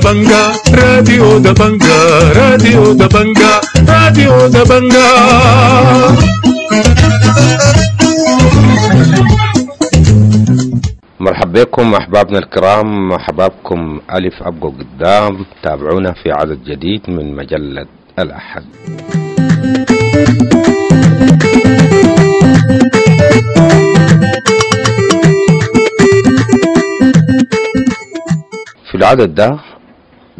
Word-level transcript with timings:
Dabanga, 0.00 0.56
Radio 0.72 1.36
Dabanga, 1.44 2.32
Radio 2.32 2.94
Dabanga, 2.96 3.60
Radio 3.84 4.48
Dabanga. 4.48 5.08
مرحبا 11.20 11.62
بكم 11.64 11.94
أحبابنا 11.94 12.38
الكرام 12.38 13.12
أحبابكم 13.12 14.00
ألف 14.14 14.42
ابقوا 14.42 14.70
قدام 14.70 15.44
تابعونا 15.62 16.12
في 16.12 16.32
عدد 16.32 16.64
جديد 16.64 17.10
من 17.10 17.36
مجلة 17.36 17.86
الأحد 18.18 18.64
في 28.90 28.94
العدد 28.94 29.34
ده 29.34 29.58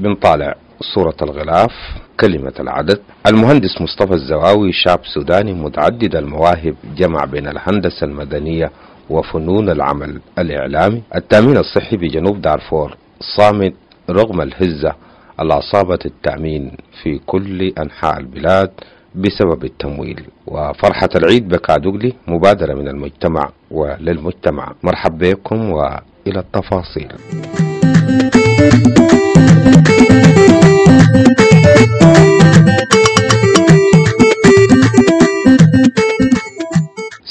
بنطالع 0.01 0.55
صورة 0.95 1.17
الغلاف 1.23 1.73
كلمة 2.21 2.53
العدد. 2.61 3.01
المهندس 3.27 3.81
مصطفى 3.81 4.13
الزواوي 4.15 4.73
شاب 4.73 5.01
سوداني 5.15 5.53
متعدد 5.53 6.17
المواهب 6.17 6.75
جمع 6.97 7.25
بين 7.25 7.49
الهندسة 7.49 8.05
المدنية 8.05 8.71
وفنون 9.11 9.71
العمل 9.71 10.21
الإعلامي. 10.39 11.03
التأمين 11.15 11.57
الصحي 11.57 11.97
بجنوب 11.97 12.43
دارفور. 12.43 12.97
صامت 13.37 13.75
رغم 14.11 14.41
الهزة 14.41 14.95
اللي 15.41 15.55
أصابت 15.55 16.07
التأمين 16.07 16.77
في 17.03 17.21
كل 17.27 17.73
أنحاء 17.79 18.19
البلاد 18.19 18.71
بسبب 19.15 19.65
التمويل. 19.65 20.23
وفرحة 20.47 21.09
العيد 21.17 21.49
بكادوغلي 21.49 22.13
مبادرة 22.29 22.75
من 22.75 22.89
المجتمع 22.89 23.51
وللمجتمع. 23.71 24.73
مرحبا 24.83 25.31
بكم 25.33 25.71
وإلى 25.71 26.39
التفاصيل. 26.39 27.13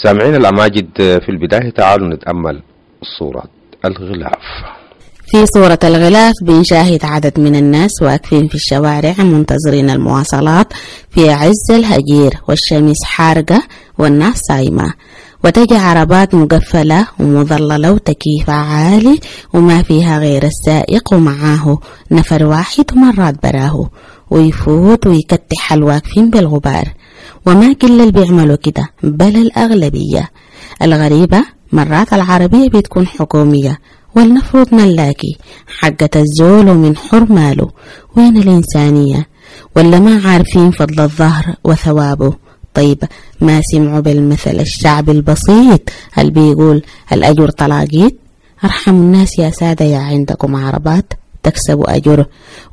سامعين 0.03 0.35
الأماجد 0.35 0.87
في 0.97 1.29
البداية 1.29 1.69
تعالوا 1.69 2.07
نتأمل 2.07 2.61
صورة 3.19 3.43
الغلاف. 3.85 4.41
في 5.31 5.45
صورة 5.45 5.79
الغلاف 5.83 6.33
بنشاهد 6.41 7.05
عدد 7.05 7.39
من 7.39 7.55
الناس 7.55 7.91
واقفين 8.01 8.47
في 8.47 8.55
الشوارع 8.55 9.15
منتظرين 9.19 9.89
المواصلات 9.89 10.73
في 11.09 11.31
عز 11.31 11.71
الهجير 11.71 12.33
والشمس 12.47 13.03
حارقة 13.05 13.63
والناس 13.97 14.37
صايمة. 14.37 14.93
وتجي 15.43 15.75
عربات 15.75 16.35
مقفلة 16.35 17.07
ومظللة 17.19 17.91
وتكييف 17.91 18.49
عالي 18.49 19.19
وما 19.53 19.81
فيها 19.81 20.19
غير 20.19 20.43
السائق 20.43 21.13
ومعاه 21.13 21.79
نفر 22.11 22.45
واحد 22.45 22.85
ومرات 22.93 23.43
براه. 23.43 23.89
ويفوت 24.31 25.07
ويكتح 25.07 25.73
الواقفين 25.73 26.29
بالغبار. 26.29 26.93
وما 27.45 27.73
كل 27.73 28.01
اللي 28.01 28.11
بيعملوا 28.11 28.55
كده 28.55 28.87
بل 29.03 29.35
الأغلبية. 29.37 30.29
الغريبة 30.81 31.43
مرات 31.71 32.13
العربية 32.13 32.69
بتكون 32.69 33.07
حكومية. 33.07 33.79
والمفروض 34.15 34.73
ملاكي 34.73 35.37
حقة 35.79 36.09
الزول 36.15 36.69
ومن 36.69 36.97
حر 36.97 37.33
ماله. 37.33 37.69
وين 38.17 38.37
الإنسانية؟ 38.37 39.27
ولا 39.75 39.99
ما 39.99 40.21
عارفين 40.25 40.71
فضل 40.71 40.99
الظهر 40.99 41.55
وثوابه. 41.63 42.48
طيب 42.73 43.03
ما 43.41 43.61
سمعوا 43.71 43.99
بالمثل 43.99 44.59
الشعب 44.59 45.09
البسيط؟ 45.09 45.89
اللي 46.17 46.31
بيقول 46.31 46.83
الأجر 47.11 47.49
طلاقيت؟ 47.49 48.19
أرحموا 48.63 49.03
الناس 49.03 49.39
يا 49.39 49.49
سادة 49.49 49.85
يا 49.85 49.99
عندكم 49.99 50.55
عربات 50.55 51.13
تكسبوا 51.43 51.95
أجر 51.95 52.25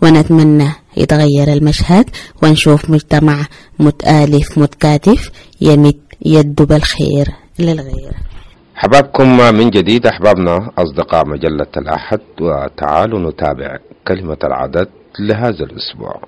ونتمنى 0.03 0.69
يتغير 0.97 1.53
المشهد 1.53 2.11
ونشوف 2.43 2.91
مجتمع 2.91 3.47
متآلف 3.79 4.59
متكاتف 4.59 5.31
يمد 5.61 5.99
يده 6.25 6.65
بالخير 6.65 7.29
للغير. 7.59 8.13
حبابكم 8.75 9.37
من 9.55 9.71
جديد 9.71 10.07
أحبابنا 10.07 10.71
أصدقاء 10.79 11.29
مجلة 11.29 11.67
الأحد 11.77 12.21
وتعالوا 12.41 13.31
نتابع 13.31 13.79
كلمة 14.09 14.39
العدد 14.45 14.89
لهذا 15.19 15.65
الأسبوع. 15.65 16.21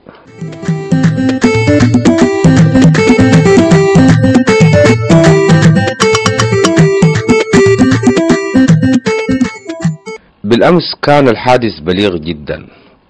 بالأمس 10.44 10.94
كان 11.02 11.28
الحادث 11.28 11.78
بليغ 11.80 12.16
جدا 12.16 12.66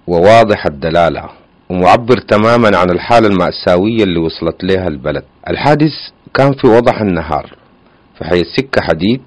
وواضح 0.07 0.65
الدلالة 0.65 1.29
ومعبر 1.69 2.17
تماما 2.17 2.77
عن 2.77 2.89
الحالة 2.89 3.27
المأساوية 3.27 4.03
اللي 4.03 4.19
وصلت 4.19 4.63
لها 4.63 4.87
البلد. 4.87 5.23
الحادث 5.49 5.91
كان 6.33 6.53
في 6.53 6.67
وضح 6.67 7.01
النهار 7.01 7.55
في 8.17 8.23
حي 8.25 8.41
السكة 8.41 8.81
حديد 8.81 9.21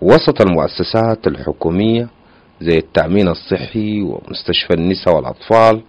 وسط 0.00 0.40
المؤسسات 0.40 1.26
الحكومية 1.26 2.08
زي 2.60 2.78
التأمين 2.78 3.28
الصحي 3.28 4.02
ومستشفى 4.02 4.74
النساء 4.74 5.16
والأطفال 5.16 5.82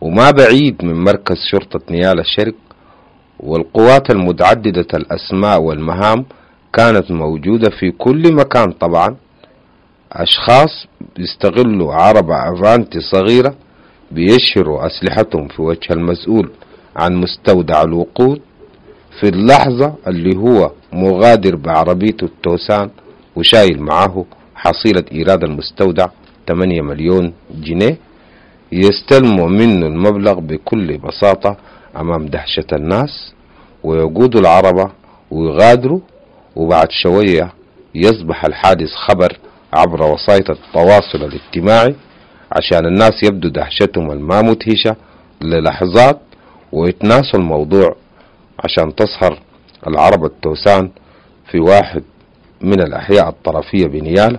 وما 0.00 0.30
بعيد 0.30 0.84
من 0.84 1.04
مركز 1.04 1.36
شرطة 1.50 1.80
نيال 1.90 2.20
الشرق 2.20 2.54
والقوات 3.44 4.10
المتعددة 4.10 4.86
الأسماء 4.94 5.60
والمهام 5.60 6.24
كانت 6.72 7.10
موجودة 7.10 7.70
في 7.70 7.90
كل 7.90 8.32
مكان 8.34 8.72
طبعا. 8.72 9.16
أشخاص 10.12 10.86
بيستغلوا 11.16 11.94
عربة 11.94 12.34
أفانتي 12.52 13.00
صغيرة 13.00 13.54
بيشهروا 14.10 14.86
أسلحتهم 14.86 15.48
في 15.48 15.62
وجه 15.62 15.92
المسؤول 15.92 16.50
عن 16.96 17.14
مستودع 17.16 17.82
الوقود 17.82 18.40
في 19.20 19.28
اللحظة 19.28 19.94
اللي 20.06 20.36
هو 20.36 20.70
مغادر 20.92 21.56
بعربيته 21.56 22.24
التوسان 22.24 22.90
وشايل 23.36 23.80
معاه 23.82 24.24
حصيلة 24.54 25.04
إيراد 25.12 25.44
المستودع 25.44 26.06
8 26.48 26.82
مليون 26.82 27.32
جنيه. 27.54 27.96
يستلموا 28.72 29.48
منه 29.48 29.86
المبلغ 29.86 30.40
بكل 30.40 30.98
بساطة 30.98 31.56
أمام 31.96 32.26
دهشة 32.26 32.66
الناس 32.72 33.32
ويقودوا 33.84 34.40
العربة 34.40 34.90
ويغادروا 35.30 36.00
وبعد 36.56 36.90
شوية 36.90 37.52
يصبح 37.94 38.44
الحادث 38.44 38.88
خبر 39.08 39.38
عبر 39.72 40.02
وسائط 40.02 40.50
التواصل 40.50 41.18
الاجتماعي 41.24 41.94
عشان 42.52 42.86
الناس 42.86 43.22
يبدو 43.22 43.48
دهشتهم 43.48 44.10
الما 44.10 44.42
مدهشة 44.42 44.96
للحظات 45.42 46.20
ويتناسوا 46.72 47.40
الموضوع 47.40 47.96
عشان 48.64 48.94
تسهر 48.94 49.38
العرب 49.86 50.24
التوسان 50.24 50.90
في 51.50 51.60
واحد 51.60 52.02
من 52.60 52.80
الأحياء 52.80 53.28
الطرفية 53.28 53.86
بنيالة 53.86 54.38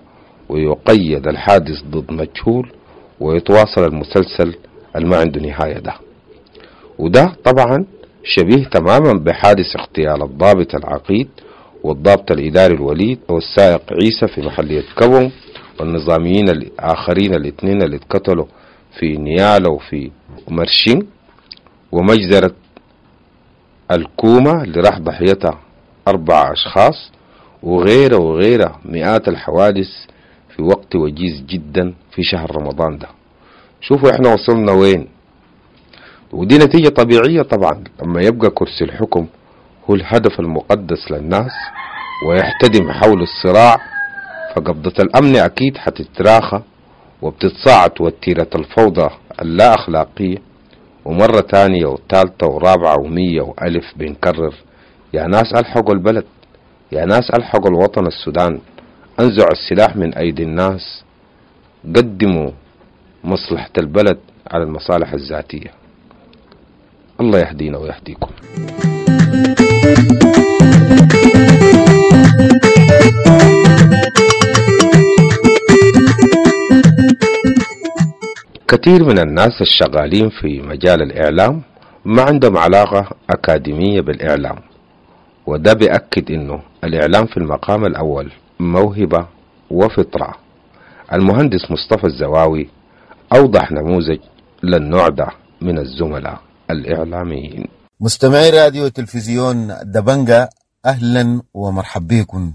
ويقيد 0.49 1.27
الحادث 1.27 1.83
ضد 1.89 2.11
مجهول 2.11 2.71
ويتواصل 3.19 3.83
المسلسل 3.85 4.55
الما 4.95 5.17
عنده 5.17 5.41
نهاية 5.41 5.79
ده. 5.79 5.93
وده 6.99 7.33
طبعا 7.43 7.85
شبيه 8.23 8.63
تماما 8.65 9.13
بحادث 9.13 9.75
اغتيال 9.75 10.23
الضابط 10.23 10.75
العقيد 10.75 11.27
والضابط 11.83 12.31
الإداري 12.31 12.73
الوليد 12.75 13.19
والسائق 13.29 13.81
عيسى 13.93 14.27
في 14.27 14.41
محلية 14.41 14.83
كبم 14.97 15.31
والنظاميين 15.79 16.49
الآخرين 16.49 17.33
الاثنين 17.35 17.81
اللي 17.81 17.95
اتقتلوا 17.95 18.45
في 18.99 19.17
نيالا 19.17 19.69
وفي 19.69 20.11
مرشين 20.47 21.07
ومجزرة 21.91 22.51
الكومة 23.91 24.63
اللي 24.63 24.81
راح 24.81 24.99
ضحيتها 24.99 25.59
أربع 26.07 26.51
أشخاص 26.51 27.11
وغيره 27.63 28.17
وغيره 28.17 28.79
مئات 28.85 29.27
الحوادث 29.27 29.87
في 30.55 30.61
وقت 30.63 30.95
وجيز 30.95 31.41
جدا 31.41 31.93
في 32.11 32.23
شهر 32.23 32.55
رمضان 32.55 32.97
ده. 32.97 33.07
شوفوا 33.81 34.09
إحنا 34.11 34.33
وصلنا 34.33 34.71
وين. 34.71 35.07
ودي 36.35 36.57
نتيجة 36.57 36.89
طبيعية 36.89 37.41
طبعا. 37.41 37.83
لما 38.03 38.21
يبقى 38.21 38.49
كرسي 38.49 38.83
الحكم 38.83 39.27
هو 39.89 39.95
الهدف 39.95 40.39
المقدس 40.39 41.11
للناس 41.11 41.51
ويحتدم 42.29 42.91
حول 42.91 43.21
الصراع 43.21 43.77
فقبضة 44.55 44.93
الأمن 44.99 45.35
أكيد 45.35 45.77
حتتراخى 45.77 46.61
وبتتصاعد 47.21 47.91
وتيرة 47.99 48.49
الفوضى 48.55 49.09
اللا 49.41 49.73
أخلاقية. 49.73 50.37
ومرة 51.05 51.39
تانية 51.39 51.85
وثالثة 51.85 52.47
ورابعة 52.47 52.99
ومية 52.99 53.41
وألف 53.41 53.85
بنكرر 53.95 54.53
يا 55.13 55.27
ناس 55.27 55.53
ألحقوا 55.53 55.93
البلد 55.93 56.25
يا 56.91 57.05
ناس 57.05 57.31
ألحقوا 57.37 57.69
الوطن 57.69 58.07
السودان 58.07 58.59
أنزعوا 59.19 59.51
السلاح 59.51 59.95
من 59.95 60.13
أيدي 60.13 60.43
الناس 60.43 61.03
قدموا 61.95 62.51
مصلحة 63.23 63.69
البلد 63.77 64.17
على 64.51 64.63
المصالح 64.63 65.13
الذاتية. 65.13 65.84
الله 67.21 67.39
يهدينا 67.39 67.77
ويهديكم. 67.77 68.29
كثير 78.67 79.03
من 79.03 79.19
الناس 79.19 79.61
الشغالين 79.61 80.29
في 80.29 80.61
مجال 80.61 81.01
الإعلام 81.01 81.61
ما 82.05 82.21
عندهم 82.21 82.57
علاقة 82.57 83.09
أكاديمية 83.29 84.01
بالإعلام. 84.01 84.57
وده 85.45 85.73
بيأكد 85.73 86.31
إنه 86.31 86.61
الإعلام 86.83 87.25
في 87.25 87.37
المقام 87.37 87.85
الأول 87.85 88.31
موهبة 88.59 89.25
وفطرة. 89.69 90.35
المهندس 91.13 91.71
مصطفى 91.71 92.07
الزواوي 92.07 92.67
أوضح 93.35 93.71
نموذج 93.71 94.19
للنوع 94.63 95.07
ده 95.07 95.27
من 95.61 95.77
الزملاء. 95.77 96.39
الإعلاميين. 96.71 97.67
مستمعي 97.99 98.49
راديو 98.49 98.87
تلفزيون 98.87 99.75
دبنجا 99.83 100.49
أهلا 100.85 101.41
ومرحبا 101.53 102.21
بكم 102.21 102.53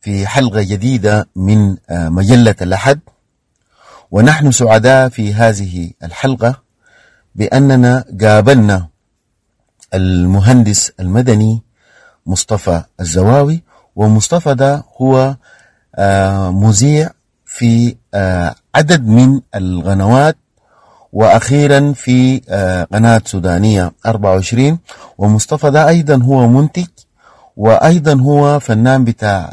في 0.00 0.26
حلقة 0.26 0.62
جديدة 0.62 1.28
من 1.36 1.76
مجلة 1.90 2.54
الأحد. 2.62 3.00
ونحن 4.10 4.50
سعداء 4.50 5.08
في 5.08 5.34
هذه 5.34 5.90
الحلقة 6.02 6.62
بأننا 7.34 8.04
قابلنا 8.20 8.88
المهندس 9.94 10.92
المدني 11.00 11.62
مصطفى 12.26 12.82
الزواوي. 13.00 13.62
ومصطفى 13.96 14.54
ده 14.54 14.84
هو 15.00 15.36
مذيع 16.50 17.10
في 17.44 17.96
عدد 18.74 19.06
من 19.06 19.40
القنوات 19.54 20.36
وأخيرا 21.12 21.92
في 21.92 22.38
قناة 22.92 23.22
سودانية 23.24 23.92
24 24.06 24.78
ومصطفى 25.18 25.70
ده 25.70 25.88
أيضا 25.88 26.22
هو 26.22 26.48
منتج 26.48 26.86
وأيضا 27.56 28.20
هو 28.20 28.60
فنان 28.60 29.04
بتاع 29.04 29.50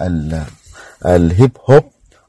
الهيب 1.05 1.51
هوب 1.69 1.83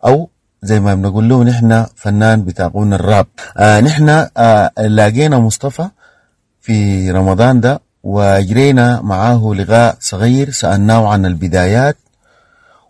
أو 0.05 0.29
زي 0.63 0.81
ما 0.81 0.95
بنقول 0.95 1.29
له 1.29 1.45
نحن 1.45 1.87
فنان 1.97 2.45
بتاع 2.45 2.67
غنى 2.77 2.95
الراب. 2.95 3.27
آه 3.57 3.81
نحن 3.81 4.27
آه 4.37 4.71
لاقينا 4.79 5.39
مصطفى 5.39 5.89
في 6.61 7.11
رمضان 7.11 7.61
ده 7.61 7.81
وجرينا 8.03 9.01
معاه 9.01 9.53
لقاء 9.59 9.97
صغير 10.01 10.51
سألناه 10.51 11.09
عن 11.13 11.27
البدايات 11.27 11.97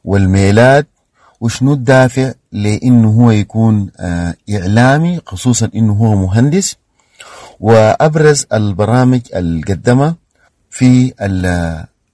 والميلاد 0.05 0.87
وشنو 1.41 1.73
الدافع 1.73 2.33
لإنه 2.53 3.11
هو 3.11 3.31
يكون 3.31 3.91
آه 4.01 4.35
إعلامي 4.51 5.21
خصوصا 5.27 5.71
إنه 5.75 5.93
هو 5.93 6.17
مهندس 6.17 6.77
وأبرز 7.61 8.47
البرامج 8.53 9.21
القدمة 9.35 10.15
في 10.71 11.13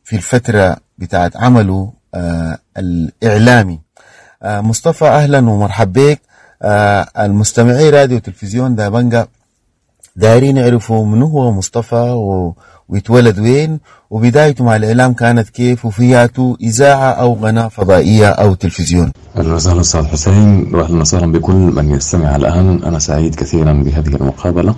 في 0.05 0.17
الفترة 0.17 0.77
بتاعت 0.99 1.37
عمله 1.37 1.93
آه 2.15 2.59
الإعلامي. 2.79 3.81
آه 4.43 4.61
مصطفى 4.61 5.05
أهلا 5.05 5.39
ومرحبا 5.51 6.13
بك. 6.13 6.21
المستمعي 7.19 7.91
راديو 7.91 8.19
تلفزيون 8.19 8.75
دابنجا 8.75 9.27
دايرين 10.17 10.57
يعرفوا 10.57 11.07
منو 11.07 11.27
هو 11.27 11.53
مصطفى 11.53 11.95
و... 12.11 12.55
ويتولد 12.89 13.39
وين؟ 13.39 13.81
وبدايته 14.11 14.65
مع 14.65 14.77
الإعلام 14.77 15.13
كانت 15.13 15.49
كيف؟ 15.49 15.85
وفياته 15.85 16.57
إذاعة 16.61 17.11
أو 17.11 17.35
قناة 17.35 17.69
فضائية 17.69 18.29
أو 18.29 18.55
تلفزيون. 18.55 19.13
أهلا 19.37 19.55
وسهلا 19.55 19.81
أستاذ 19.81 20.07
حسين 20.07 20.75
وأهلا 20.75 21.01
وسهلا 21.01 21.33
بكل 21.33 21.53
من 21.53 21.91
يستمع 21.91 22.37
الآن. 22.37 22.83
أنا 22.85 22.99
سعيد 22.99 23.35
كثيرا 23.35 23.73
بهذه 23.73 24.09
المقابلة. 24.09 24.75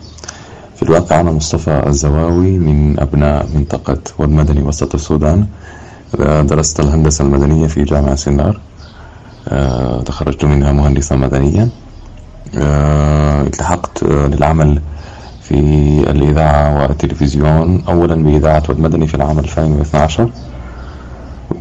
في 0.76 0.82
الواقع 0.82 1.20
أنا 1.20 1.32
مصطفى 1.32 1.82
الزواوي 1.86 2.58
من 2.58 3.00
أبناء 3.00 3.46
منطقة 3.54 3.98
والمدني 4.18 4.62
وسط 4.62 4.94
السودان. 4.94 5.46
درست 6.18 6.80
الهندسة 6.80 7.24
المدنية 7.24 7.66
في 7.66 7.84
جامعة 7.84 8.14
سنار. 8.14 8.60
تخرجت 10.06 10.44
منها 10.44 10.72
مهندسا 10.72 11.16
مدنيا. 11.16 11.68
التحقت 12.54 14.02
للعمل 14.04 14.80
في 15.48 15.54
الإذاعة 16.10 16.82
والتلفزيون 16.82 17.82
أولا 17.88 18.14
بإذاعة 18.14 18.62
والمدني 18.68 19.06
في 19.06 19.14
العام 19.14 19.38
2012 19.38 20.30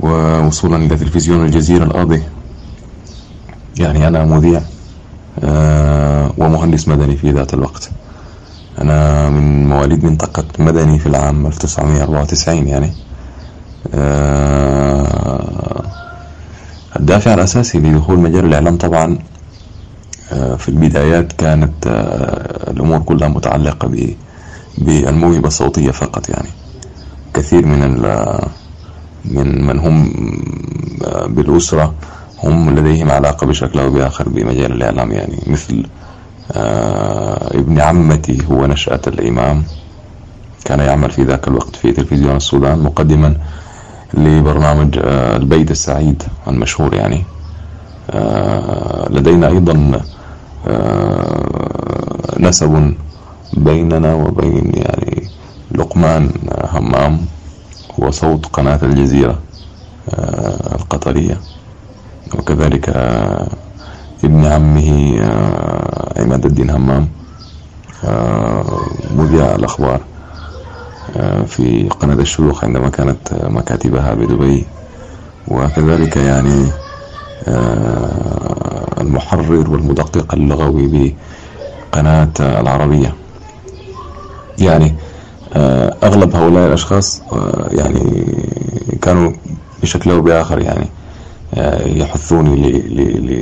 ووصولا 0.01 0.77
إلى 0.77 0.95
تلفزيون 0.97 1.45
الجزيرة 1.45 1.83
الأرضي. 1.83 2.23
يعني 3.79 4.07
أنا 4.07 4.25
مذيع 4.25 4.61
ومهندس 6.37 6.87
مدني 6.87 7.15
في 7.15 7.31
ذات 7.31 7.53
الوقت. 7.53 7.89
أنا 8.81 9.29
من 9.29 9.69
مواليد 9.69 10.03
منطقة 10.05 10.43
مدني 10.59 10.99
في 10.99 11.05
العام 11.07 11.45
1994 11.47 12.67
يعني. 12.67 12.93
الدافع 16.99 17.33
الأساسي 17.33 17.77
لدخول 17.79 18.19
مجال 18.19 18.45
الإعلام 18.45 18.77
طبعا 18.77 19.17
في 20.57 20.69
البدايات 20.69 21.31
كانت 21.31 21.87
الأمور 22.67 22.99
كلها 22.99 23.27
متعلقة 23.27 23.91
بالموهبة 24.77 25.47
الصوتية 25.47 25.91
فقط 25.91 26.29
يعني. 26.29 26.49
كثير 27.33 27.65
من 27.65 28.01
من 29.25 29.65
من 29.67 29.79
هم 29.79 30.11
بالأسرة 31.27 31.93
هم 32.43 32.75
لديهم 32.79 33.11
علاقة 33.11 33.47
بشكل 33.47 33.79
أو 33.79 33.89
بآخر 33.89 34.29
بمجال 34.29 34.71
الإعلام 34.71 35.11
يعني. 35.11 35.37
مثل 35.47 35.85
ابن 37.55 37.79
عمتي 37.81 38.37
هو 38.51 38.65
نشأة 38.65 39.01
الإمام. 39.07 39.63
كان 40.65 40.79
يعمل 40.79 41.11
في 41.11 41.23
ذاك 41.23 41.47
الوقت 41.47 41.75
في 41.75 41.91
تلفزيون 41.91 42.35
السودان 42.35 42.79
مقدما 42.79 43.37
لبرنامج 44.13 44.99
البيت 45.05 45.71
السعيد 45.71 46.23
المشهور 46.47 46.93
يعني. 46.93 47.23
لدينا 49.09 49.47
أيضا 49.47 50.01
نسب 52.39 52.93
بيننا 53.53 54.13
وبين 54.13 54.71
يعني 54.75 55.29
لقمان 55.71 56.31
همام 56.73 57.21
هو 57.99 58.11
صوت 58.11 58.45
قناة 58.45 58.79
الجزيرة 58.83 59.39
القطرية. 60.75 61.37
وكذلك 62.37 62.89
ابن 64.23 64.45
عمه 64.45 65.19
عماد 66.17 66.45
الدين 66.45 66.69
همام 66.69 67.07
مذيع 69.15 69.55
الأخبار 69.55 69.99
في 71.47 71.89
قناة 71.99 72.13
الشيوخ 72.13 72.63
عندما 72.65 72.89
كانت 72.89 73.33
مكاتبها 73.43 74.13
بدبي. 74.13 74.65
وكذلك 75.47 76.17
يعني 76.17 76.65
المحرر 79.01 79.69
والمدقق 79.69 80.33
اللغوي 80.33 81.15
بقناة 81.91 82.31
العربية. 82.39 83.13
يعني 84.59 84.95
أغلب 86.03 86.35
هؤلاء 86.35 86.67
الأشخاص 86.67 87.21
يعني 87.71 88.25
كانوا 89.01 89.31
بشكل 89.81 90.11
أو 90.11 90.21
بآخر 90.21 90.59
يعني 90.59 90.87
يحثوني 91.99 92.55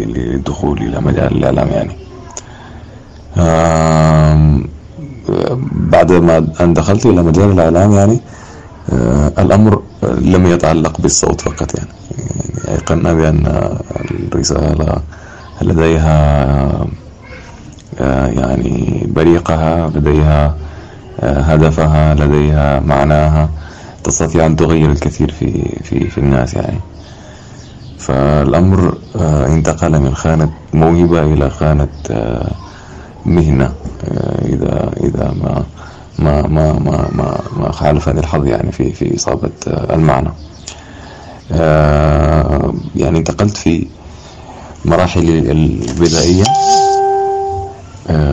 للدخول 0.05 0.77
إلى 0.77 1.01
مجال 1.01 1.37
الإعلام 1.37 1.67
يعني. 1.67 1.95
بعد 5.71 6.11
ما 6.11 6.47
أن 6.61 6.73
دخلت 6.73 7.05
إلى 7.05 7.23
مجال 7.23 7.51
الإعلام 7.51 7.93
يعني 7.93 8.19
الأمر 9.39 9.81
لم 10.03 10.45
يتعلق 10.45 11.01
بالصوت 11.01 11.41
فقط 11.41 11.75
يعني. 11.77 11.89
أيقنا 12.67 13.13
بأن 13.13 13.77
الرسالة 14.11 14.97
لديها 15.63 16.87
يعني 18.27 19.07
بريقها 19.15 19.89
لديها 19.89 20.55
هدفها 21.23 22.15
لديها 22.15 22.79
معناها 22.79 23.49
تستطيع 24.03 24.45
أن 24.45 24.55
تغير 24.55 24.91
الكثير 24.91 25.31
في 25.31 25.79
في 25.83 26.09
في 26.09 26.17
الناس 26.17 26.53
يعني. 26.53 26.79
فالأمر 27.97 28.97
انتقل 29.47 29.99
من 29.99 30.15
خانة 30.15 30.49
موهبة 30.73 31.21
إلى 31.23 31.49
خانة 31.49 31.87
مهنة 33.25 33.73
إذا 34.45 34.91
إذا 35.03 35.33
ما 35.43 35.63
ما 36.19 36.47
ما 36.47 36.73
ما 36.73 37.07
ما, 37.15 37.37
ما 37.57 37.71
خالفني 37.71 38.19
الحظ 38.19 38.47
يعني 38.47 38.71
في 38.71 38.91
في 38.91 39.15
إصابة 39.15 39.49
المعنى. 39.67 40.29
يعني 42.95 43.17
انتقلت 43.17 43.57
في 43.57 43.87
مراحل 44.85 45.29
البدائية 45.29 46.43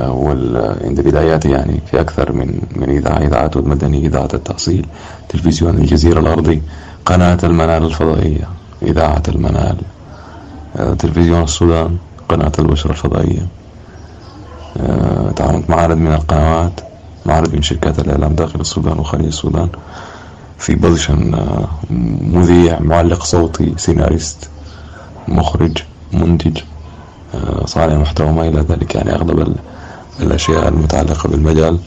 وعند 0.08 1.00
بداياتي 1.00 1.50
يعني 1.50 1.80
في 1.90 2.00
أكثر 2.00 2.32
من 2.32 2.60
من 2.76 2.90
إذاعة 2.90 3.18
إذاعة 3.18 3.50
المدني 3.56 4.06
إذاعة 4.06 4.28
التأصيل 4.34 4.86
تلفزيون 5.28 5.78
الجزيرة 5.78 6.20
الأرضي 6.20 6.62
قناة 7.06 7.38
المنال 7.44 7.84
الفضائية 7.84 8.48
إذاعة 8.82 9.22
المنال 9.28 9.76
تلفزيون 10.98 11.42
السودان 11.42 11.96
قناة 12.28 12.52
البشرة 12.58 12.90
الفضائية. 12.90 13.46
تعاملت 15.36 15.70
مع 15.70 15.76
عدد 15.80 15.96
من 15.96 16.12
القنوات 16.12 16.80
مع 17.26 17.34
عدد 17.34 17.54
من 17.54 17.62
شركات 17.62 17.98
الإعلام 17.98 18.34
داخل 18.34 18.60
السودان 18.60 18.98
وخارج 18.98 19.24
السودان 19.24 19.68
في 20.58 20.74
بوزيشن 20.74 21.34
مذيع 22.20 22.80
معلق 22.80 23.24
صوتي 23.24 23.74
سيناريست 23.76 24.48
مخرج. 25.28 25.78
منتج 26.12 26.58
صانع 27.64 27.98
محتوى 27.98 28.32
ما 28.32 28.48
إلى 28.48 28.60
ذلك 28.60 28.94
يعني 28.94 29.14
أغلب 29.14 29.56
الأشياء 30.20 30.68
المتعلقة 30.68 31.28
بالمجال 31.28 31.78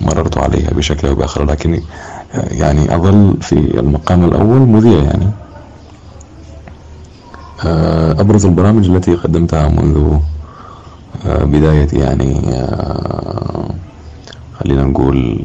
مررت 0.00 0.38
عليها 0.38 0.70
بشكل 0.70 1.08
أو 1.08 1.14
بآخر. 1.14 1.44
لكن 1.44 1.82
يعني 2.34 2.94
أظل 2.94 3.36
في 3.40 3.52
المقام 3.52 4.24
الأول 4.24 4.60
مذيع 4.60 5.02
يعني. 5.02 5.26
آه، 7.64 8.12
أبرز 8.12 8.46
البرامج 8.46 8.90
التي 8.90 9.14
قدمتها 9.14 9.68
منذ 9.68 10.18
آه، 11.26 11.44
بداية 11.44 11.88
يعني 11.92 12.40
آه، 12.48 13.68
خلينا 14.60 14.84
نقول 14.84 15.40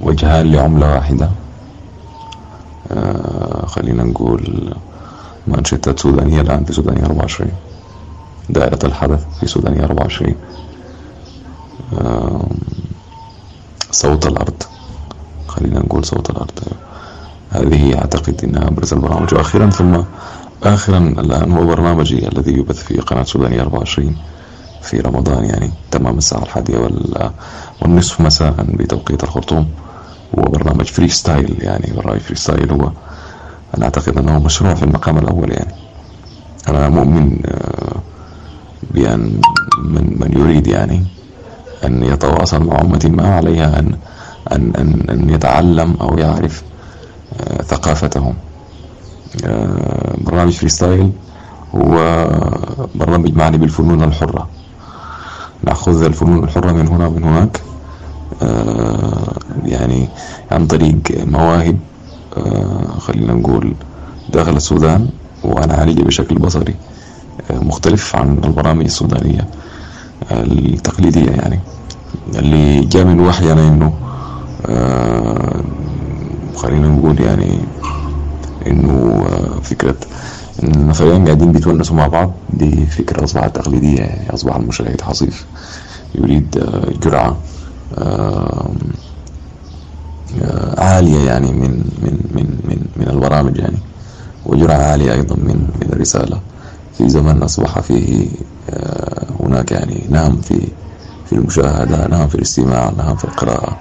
وجهان 0.00 0.52
لعملة 0.52 0.94
واحدة. 0.94 1.30
خلينا 3.66 4.02
نقول 4.04 4.74
منشطة 5.46 5.96
سودانية 5.96 6.40
الآن 6.40 6.64
في 6.64 6.72
سودانية 6.72 7.04
24 7.04 7.50
دائرة 8.50 8.78
الحدث 8.86 9.24
في 9.40 9.46
سودانية 9.46 9.84
24 9.84 10.34
صوت 13.90 14.26
الأرض 14.26 14.62
خلينا 15.48 15.78
نقول 15.80 16.04
صوت 16.04 16.30
الأرض 16.30 16.58
هذه 17.50 17.94
أعتقد 17.98 18.40
أنها 18.44 18.68
أبرز 18.68 18.92
البرامج 18.92 19.34
وأخيرا 19.34 19.70
ثم 19.70 20.00
آخرا 20.62 20.98
الآن 20.98 21.52
هو 21.52 21.66
برنامجي 21.66 22.28
الذي 22.28 22.52
يبث 22.52 22.82
في 22.84 22.98
قناة 23.00 23.22
سودانية 23.22 23.60
24 23.60 24.16
في 24.82 25.00
رمضان 25.00 25.44
يعني 25.44 25.70
تمام 25.90 26.18
الساعة 26.18 26.42
الحادية 26.42 26.88
والنصف 27.82 28.20
مساء 28.20 28.54
بتوقيت 28.68 29.24
الخرطوم 29.24 29.68
هو 30.38 30.42
برنامج 30.42 30.84
freestyle 30.84 31.56
يعني 31.62 31.92
برنامج 31.96 32.20
freestyle 32.20 32.70
هو 32.72 32.90
أنا 33.76 33.84
أعتقد 33.84 34.18
أنه 34.18 34.38
مشروع 34.38 34.74
في 34.74 34.82
المقام 34.82 35.18
الأول 35.18 35.52
يعني. 35.52 35.72
أنا 36.68 36.88
مؤمن 36.88 37.38
آه، 37.46 37.96
بأن 38.94 39.40
من, 39.84 40.16
من 40.20 40.38
يريد 40.38 40.66
يعني 40.66 41.02
أن 41.84 42.02
يتواصل 42.02 42.66
مع 42.66 42.80
أمة 42.80 43.10
ما 43.16 43.34
عليها 43.34 43.78
أن 43.78 43.96
أن 44.52 44.72
أن, 44.78 45.06
أن 45.10 45.30
يتعلم 45.30 45.96
أو 46.00 46.18
يعرف 46.18 46.62
آه، 47.40 47.62
ثقافتهم. 47.62 48.34
آه، 49.44 50.14
برنامج 50.18 50.52
freestyle 50.52 51.12
هو 51.74 52.26
برنامج 52.94 53.36
معني 53.36 53.58
بالفنون 53.58 54.02
الحرة. 54.02 54.48
نأخذ 55.64 56.02
الفنون 56.04 56.44
الحرة 56.44 56.72
من 56.72 56.88
هنا 56.88 57.06
ومن 57.06 57.24
هناك 57.24 57.60
يعني 59.64 60.08
عن 60.50 60.66
طريق 60.66 61.00
مواهب 61.10 61.78
خلينا 62.98 63.34
نقول 63.34 63.74
داخل 64.32 64.56
السودان 64.56 65.08
ونعالجها 65.44 66.04
بشكل 66.04 66.34
بصري 66.34 66.74
مختلف 67.50 68.16
عن 68.16 68.38
البرامج 68.44 68.84
السودانية 68.84 69.46
التقليدية 70.32 71.30
يعني. 71.30 71.60
اللي 72.34 72.80
جاء 72.80 73.04
من 73.04 73.20
وحينا 73.20 73.68
إنه 73.68 73.92
آه 74.66 75.60
خلينا 76.56 76.88
نقول 76.88 77.20
يعني 77.20 77.58
آه 78.66 79.60
فكرة 79.62 79.94
إن 80.62 80.74
النفرين 80.74 81.24
قاعدين 81.24 81.52
بيتونسوا 81.52 81.96
مع 81.96 82.06
بعض 82.06 82.32
دي 82.50 82.86
فكرة 82.86 83.24
أصبحت 83.24 83.56
تقليدية 83.56 83.98
يعني 83.98 84.34
أصبح 84.34 84.56
المشاهد 84.56 85.00
حصيف 85.00 85.46
يريد 86.14 86.58
آه 86.58 86.90
جرعة 87.02 87.36
آه 87.98 88.70
عالية 90.78 91.26
يعني 91.26 91.52
من 91.52 91.70
من 92.02 92.18
من 92.34 92.58
من 92.64 92.78
من 92.96 93.08
البرامج 93.08 93.58
يعني 93.58 93.78
وجرعة 94.46 94.76
عالية 94.76 95.12
أيضا 95.12 95.36
من 95.36 95.68
من 95.80 95.92
الرسالة. 95.92 96.40
في 96.98 97.08
زمن 97.08 97.42
أصبح 97.42 97.80
فيه 97.80 98.28
آه، 98.70 99.26
هناك 99.40 99.72
يعني 99.72 100.04
نعم 100.10 100.36
في 100.40 100.60
في 101.26 101.32
المشاهدة 101.32 102.06
نعم 102.06 102.28
في 102.28 102.34
الاستماع 102.34 102.92
نعم 102.98 103.16
في 103.16 103.24
القراءة. 103.24 103.76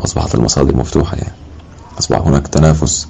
أصبحت 0.00 0.34
المصادر 0.34 0.76
مفتوحة 0.76 1.16
يعني. 1.16 1.32
أصبح 1.98 2.18
هناك 2.18 2.48
تنافس 2.48 3.08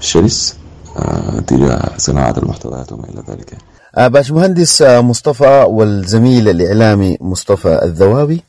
شرس 0.00 0.56
آه، 0.96 1.40
تجاه 1.40 1.90
صناعة 1.96 2.34
المحتويات 2.38 2.92
وما 2.92 3.04
إلى 3.04 3.22
ذلك. 3.28 3.56
آه 3.96 4.08
باش 4.08 4.30
مهندس 4.30 4.82
مصطفى 4.82 5.64
والزميل 5.68 6.48
الإعلامي 6.48 7.18
مصطفى 7.20 7.80
الذوابي. 7.84 8.42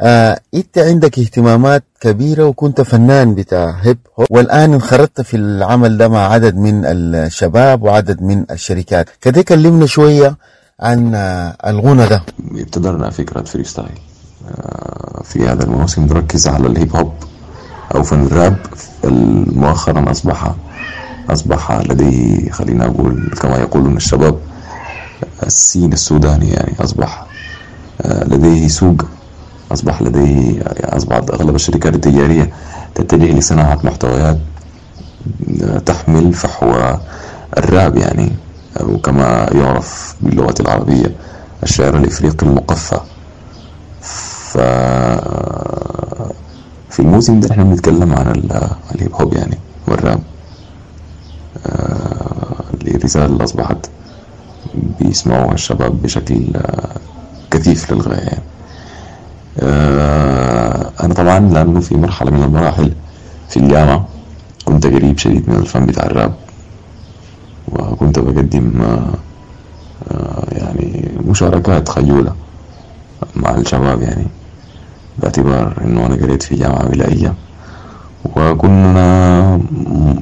آه 0.00 0.40
إنت 0.54 0.78
عندك 0.78 1.18
اهتمامات 1.18 1.84
كبيرة 2.00 2.44
وكنت 2.44 2.80
فنان 2.80 3.34
بتاع 3.34 3.70
هيب 3.82 3.98
هوب 4.18 4.26
والآن 4.30 4.72
انخرطت 4.74 5.20
في 5.20 5.36
العمل 5.36 5.98
ده 5.98 6.08
مع 6.08 6.32
عدد 6.32 6.56
من 6.56 6.84
الشباب 6.84 7.82
وعدد 7.82 8.22
من 8.22 8.44
الشركات. 8.50 9.08
كده 9.20 9.42
كلمنا 9.42 9.86
شوية 9.86 10.36
عن 10.80 11.14
آه، 11.14 11.56
الغنى 11.66 12.06
ده. 12.06 12.22
ابتدرنا 12.54 13.10
فكرة 13.10 13.42
freestyle 13.42 13.98
آه، 14.48 15.22
في 15.24 15.48
هذا 15.48 15.64
الموسم 15.64 16.06
نركز 16.06 16.48
على 16.48 16.66
ال 16.66 16.74
hip 16.74 16.96
hop 16.96 17.12
أو 17.94 18.02
فن 18.02 18.22
الراب. 18.26 18.56
مؤخرا 19.56 20.10
أصبح 20.10 20.54
أصبح 21.30 21.72
لديه 21.72 22.50
خلينا 22.50 22.86
أقول 22.86 23.30
كما 23.40 23.56
يقولون 23.58 23.96
الشباب 23.96 24.38
ال 25.46 25.54
scene 25.54 25.92
السوداني 25.92 26.50
يعني 26.50 26.74
أصبح 26.80 27.26
آه، 28.02 28.24
لديه 28.24 28.68
سوق 28.68 29.02
أصبح 29.72 30.02
لديه 30.02 30.62
أصبحت 30.80 31.30
أغلب 31.30 31.54
الشركات 31.54 31.94
التجارية 31.94 32.50
تتجه 32.94 33.32
لصناعة 33.38 33.78
محتويات 33.84 34.38
تحمل 35.86 36.32
فحوى 36.32 37.00
الراب 37.58 37.96
يعني 37.96 38.32
أو 38.80 38.98
كما 38.98 39.46
يعرف 39.52 40.14
باللغة 40.20 40.54
العربية 40.60 41.12
الشعر 41.62 41.96
الإفريقي 41.96 42.46
المقفى 42.46 43.00
ف 44.00 44.58
في 46.90 47.00
الموسم 47.00 47.40
ده 47.40 47.50
إحنا 47.50 47.64
بنتكلم 47.64 48.12
عن 48.12 48.26
الهيب 48.94 49.14
هوب 49.14 49.34
يعني 49.34 49.58
والراب 49.88 50.20
الرسالة 52.86 53.24
اللي 53.26 53.44
أصبحت 53.44 53.86
بيسمعوها 55.00 55.54
الشباب 55.54 56.02
بشكل 56.02 56.46
كثيف 57.50 57.92
للغاية 57.92 58.18
يعني. 58.18 58.42
أنا 59.58 61.14
طبعا 61.14 61.38
لأنه 61.40 61.80
في 61.80 61.96
مرحلة 61.96 62.30
من 62.30 62.42
المراحل 62.42 62.92
في 63.48 63.56
الجامعة. 63.56 64.08
كنت 64.64 64.86
قريب 64.86 65.18
شديد 65.18 65.50
من 65.50 65.56
الفن 65.56 65.86
بتاع 65.86 66.06
الراب. 66.06 66.34
وكنت 67.68 68.18
بقدم 68.18 68.82
آه، 70.10 70.44
يعني 70.52 71.10
مشاركات 71.26 71.88
خجولة 71.88 72.34
مع 73.36 73.54
الشباب 73.54 74.02
يعني 74.02 74.26
باعتبار 75.18 75.80
إنه 75.84 76.06
أنا 76.06 76.14
قريت 76.14 76.42
في 76.42 76.54
جامعة 76.54 76.88
ولائية 76.88 77.34
وكنا 78.36 79.60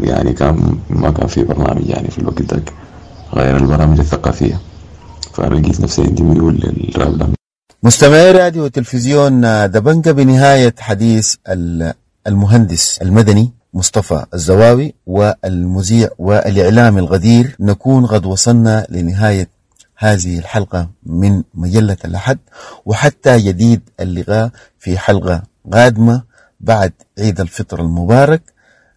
يعني 0.01 0.33
كان 0.33 0.79
ما 0.91 1.11
كان 1.11 1.27
في 1.27 1.45
برنامج 1.45 1.87
يعني 1.87 2.09
في 2.11 2.19
الوقت 2.19 2.43
ذاك 2.43 2.73
غير 3.35 3.57
البرامج 3.57 3.99
الثقافية. 3.99 4.59
فأنا 5.35 5.55
لقيت 5.55 5.81
نفسي 5.81 6.03
عندي 6.03 6.23
ميول 6.23 6.55
للراب 6.55 7.38
مستمعي 7.83 8.33
راديو 8.33 8.65
وتلفزيون 8.65 9.41
دبنجة 9.71 10.11
بنهاية 10.11 10.75
حديث 10.79 11.35
المهندس 12.27 12.99
المدني 13.03 13.53
مصطفى 13.75 14.25
الزواوي 14.35 14.95
والمذيع 15.07 16.09
والإعلام 16.19 16.99
الغدير. 16.99 17.57
نكون 17.61 18.07
قد 18.07 18.27
وصلنا 18.27 18.87
لنهاية 18.91 19.49
هذه 19.97 20.39
الحلقة 20.39 20.89
من 21.07 21.43
مجلة 21.55 21.97
الأحد 22.05 22.39
وحتى 22.87 23.39
جديد 23.39 23.81
اللقاء 24.01 24.51
في 24.79 24.99
حلقة 24.99 25.43
قادمة 25.73 26.23
بعد 26.61 26.93
عيد 27.19 27.41
الفطر 27.41 27.81
المبارك. 27.81 28.43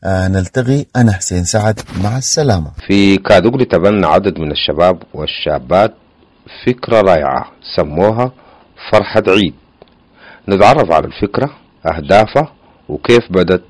آه 0.03 0.27
نلتقي 0.27 0.85
أنا 0.95 1.11
حسين 1.11 1.43
سعد. 1.43 1.79
مع 2.03 2.17
السلامة. 2.17 2.71
في 2.87 3.17
كادوغلي 3.17 3.65
تبنى 3.65 4.05
عدد 4.05 4.39
من 4.39 4.51
الشباب 4.51 5.03
والشابات 5.13 5.93
فكرة 6.65 7.01
رائعة 7.01 7.45
سموها 7.75 8.31
فرحة 8.91 9.23
عيد. 9.27 9.53
نتعرف 10.49 10.91
على 10.91 11.07
الفكرة 11.07 11.49
أهدافها 11.85 12.53
وكيف 12.89 13.23
بدت 13.29 13.63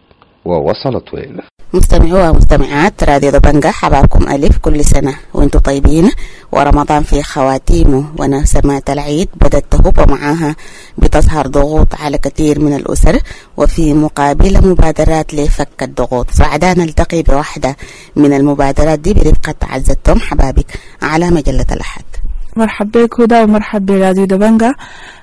ووصلت 0.45 1.13
وين. 1.13 1.37
مستمعوا 1.73 2.29
ومستمعات 2.29 3.03
راديو 3.03 3.31
دبنجة 3.31 3.67
حبابكم 3.67 4.27
ألف 4.27 4.57
كل 4.57 4.85
سنة 4.85 5.15
وأنتم 5.33 5.59
طيبين 5.59 6.11
ورمضان 6.51 7.03
في 7.03 7.23
خواتيمه 7.23 8.05
ونسمات 8.19 8.89
العيد 8.89 9.29
بدأت 9.35 9.65
تهب 9.71 10.11
معها 10.11 10.55
بتظهر 10.97 11.47
ضغوط 11.47 11.95
على 11.95 12.17
كثير 12.17 12.59
من 12.59 12.73
الأسر 12.73 13.19
وفي 13.57 13.93
مقابل 13.93 14.67
مبادرات 14.69 15.33
لفك 15.33 15.83
الضغوط. 15.83 16.31
سعداء 16.31 16.79
نلتقي 16.79 17.21
بواحدة 17.21 17.75
من 18.15 18.33
المبادرات 18.33 18.99
دي 18.99 19.13
برفقة 19.13 19.55
عزتهم 19.63 20.19
حبابك 20.19 20.79
على 21.01 21.29
مجلة 21.29 21.65
الأحد. 21.71 22.03
مرحبا 22.57 23.05
بك 23.05 23.21
هدى 23.21 23.41
ومرحبا 23.41 23.93
براديو 23.93 24.25
دبنجة. 24.25 24.75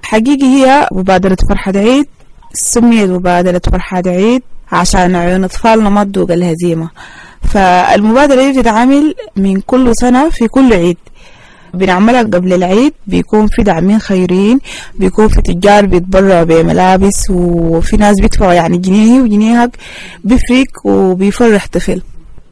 حقيقي 0.03 0.47
هي 0.47 0.89
مبادرة 0.93 1.37
فرحة 1.49 1.73
عيد. 1.77 2.07
سميت 2.55 3.11
مبادرة 3.11 3.63
فرحة 3.73 4.03
عيد 4.07 4.43
عشان 4.73 5.17
عيون 5.17 5.45
أطفالنا 5.45 5.91
ما 5.91 6.05
تذوق 6.05 6.31
الهزيمة. 6.31 6.91
فالمبادرة 7.43 8.43
دي 8.43 8.59
بتتعامل 8.59 9.15
من 9.37 9.61
كل 9.61 9.97
سنة 9.97 10.31
في 10.31 10.49
كل 10.49 10.73
عيد. 10.73 10.97
بنعملها 11.75 12.23
قبل 12.23 12.53
العيد. 12.53 12.93
بيكون 13.07 13.47
في 13.47 13.63
داعمين 13.63 13.99
خيرين. 13.99 14.59
بيكون 14.99 15.29
في 15.29 15.43
تجار 15.43 15.87
بيتبرعوا 15.87 16.45
بملابس. 16.45 17.31
وفي 17.31 17.97
ناس 17.97 18.21
بيدفعوا 18.21 18.53
يعني 18.53 18.79
جنيه 18.79 19.21
وجنيهك 19.21 19.77
بيفرق 20.25 20.67
وبيفرح 20.85 21.67
طفل. 21.67 22.03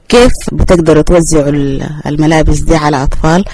كيف 0.08 0.32
بتقدروا 0.52 1.02
توزعوا 1.02 1.48
ال- 1.48 1.90
الملابس 2.06 2.58
دي 2.58 2.76
على 2.76 3.02
أطفال؟ 3.02 3.44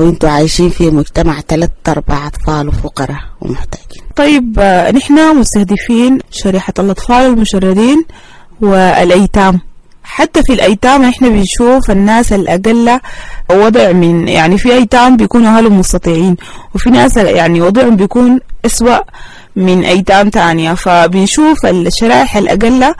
وانتوا 0.00 0.28
عايشين 0.30 0.70
في 0.70 0.90
مجتمع 0.90 1.40
ثلاث 1.48 1.70
أربع 1.88 2.26
أطفال 2.26 2.68
وفقراء 2.68 3.18
ومحتاجين. 3.40 4.02
طيب 4.16 4.56
آه، 4.58 4.90
نحن 4.90 5.36
مستهدفين 5.36 6.18
شريحة 6.30 6.72
الأطفال 6.78 7.16
المشردين 7.26 8.04
والأيتام. 8.60 9.60
حتى 10.02 10.42
في 10.42 10.52
الأيتام 10.52 11.02
إحنا 11.04 11.28
بنشوف 11.28 11.90
الناس 11.90 12.32
الأقل 12.32 13.00
وضع 13.50 13.92
من 13.92 14.28
يعني 14.28 14.58
في 14.58 14.72
أيتام 14.74 15.16
بيكونوا 15.16 15.58
أهلهم 15.58 15.78
مستطيعين 15.78 16.36
وفي 16.74 16.90
ناس 16.90 17.16
يعني 17.16 17.60
وضعهم 17.60 17.96
بيكون 17.96 18.40
أسوأ 18.66 18.98
من 19.56 19.84
أيتام 19.84 20.28
تانية. 20.30 20.74
فبنشوف 20.74 21.66
الشرائح 21.66 22.36
الأقل 22.36 22.94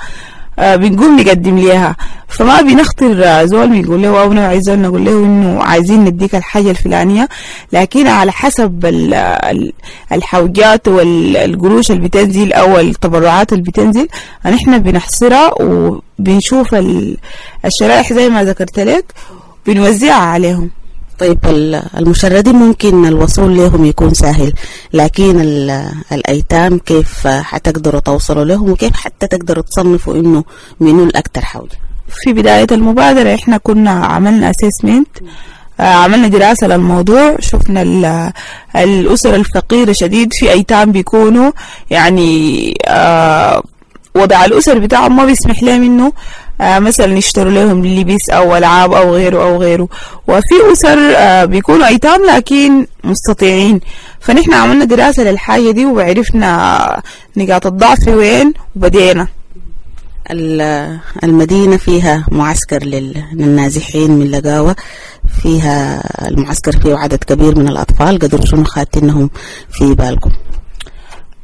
بنقوم 0.61 1.21
نقدم 1.21 1.59
ليها. 1.59 1.97
فما 2.29 2.61
بنختار 2.61 3.25
آه، 3.25 3.45
زول 3.45 3.69
بنقول 3.69 4.02
له 4.02 4.23
أو 4.23 4.33
نوع 4.33 4.59
زول 4.59 4.79
نقول 4.79 5.05
له 5.05 5.11
إنه 5.12 5.62
عايزين 5.62 6.05
نديك 6.05 6.35
الحاجة 6.35 6.71
الفلانية 6.71 7.29
لكن 7.73 8.07
على 8.07 8.33
حسب 8.33 8.87
ال- 8.87 9.14
ال- 9.14 9.73
الحوجات 10.12 10.88
والقروش 10.88 11.90
اللي 11.90 12.09
بتنزل 12.09 12.52
أو 12.52 12.79
التبرعات 12.79 13.52
اللي 13.52 13.62
بتنزل 13.62 14.09
نحن 14.47 14.79
بنحصرها 14.79 15.50
وبنشوف 15.62 16.75
ال- 16.75 17.17
الشرائح 17.64 18.12
زي 18.12 18.29
ما 18.29 18.45
ذكرت 18.45 18.79
لك 18.79 19.05
بنوزعها 19.67 20.14
عليهم. 20.23 20.71
طيب 21.21 21.39
ال- 21.47 21.83
المشردين 21.99 22.55
ممكن 22.55 23.07
الوصول 23.07 23.57
لهم 23.57 23.85
يكون 23.85 24.15
سهل 24.15 24.53
لكن 24.93 25.41
ال- 25.41 25.93
الأيتام 26.12 26.79
كيف 26.79 27.27
حتقدروا 27.27 28.00
توصلوا 28.00 28.45
لهم 28.45 28.71
وكيف 28.71 28.97
حتى 28.97 29.27
تقدروا 29.27 29.62
تصنفوا 29.62 30.15
إنه 30.15 30.45
منو 30.81 31.05
الأكثر 31.05 31.45
حوجة 31.45 31.77
في 32.25 32.33
بداية 32.33 32.67
المبادرة 32.73 33.35
إحنا 33.35 33.57
كنا 33.57 33.91
عملنا 33.91 34.50
اسسمنت 34.50 35.09
عملنا 35.81 36.29
دراسة 36.29 36.67
للموضوع 36.67 37.37
شفنا 37.41 37.83
ال- 37.83 38.33
الأسر 38.77 39.35
الفقيرة 39.35 39.93
شديد 39.93 40.29
في 40.33 40.50
أيتام 40.50 40.93
بيكونوا 40.93 41.50
يعني 41.91 42.75
آه، 42.87 43.62
وضع 44.15 44.45
الأسر 44.45 44.79
بتاعهم 44.79 45.17
ما 45.17 45.25
بيسمح 45.25 45.62
لهم 45.62 45.83
إنه 45.83 46.07
آه، 46.07 46.12
مثلا 46.61 47.19
يشتروا 47.19 47.52
لهم 47.52 47.87
لبس 47.87 48.31
أو 48.31 48.57
ألعاب 48.57 48.93
أو 48.93 49.14
غيره 49.14 49.43
أو 49.43 49.57
غيره. 49.57 49.88
وفي 50.29 50.55
أسر 50.73 50.99
آه، 51.17 51.45
بيكونوا 51.45 51.87
أيتام 51.87 52.21
لكن 52.26 52.87
مستطيعين. 53.05 53.81
فنحن 54.21 54.52
عملنا 54.52 54.85
دراسة 54.85 55.23
للحاجة 55.23 55.71
دي 55.71 55.87
وعرفنا 55.87 57.02
نقاط 57.37 57.67
الضعف 57.67 58.09
وين 58.09 58.52
وبدينا. 58.76 59.26
ال- 60.31 60.99
المدينة 61.25 61.76
فيها 61.76 62.25
معسكر 62.31 62.83
لل- 62.83 63.25
للنازحين 63.33 64.11
من 64.11 64.31
لقاوة. 64.31 64.76
فيها 65.43 66.02
المعسكر 66.29 66.73
فيه 66.81 66.95
عدد 66.97 67.25
كبير 67.25 67.59
من 67.59 67.69
الأطفال. 67.69 68.19
قدروا 68.19 68.47
شنو 68.47 68.64
خاتنهم 68.64 69.31
في 69.73 69.95
بالكم؟ 69.95 70.31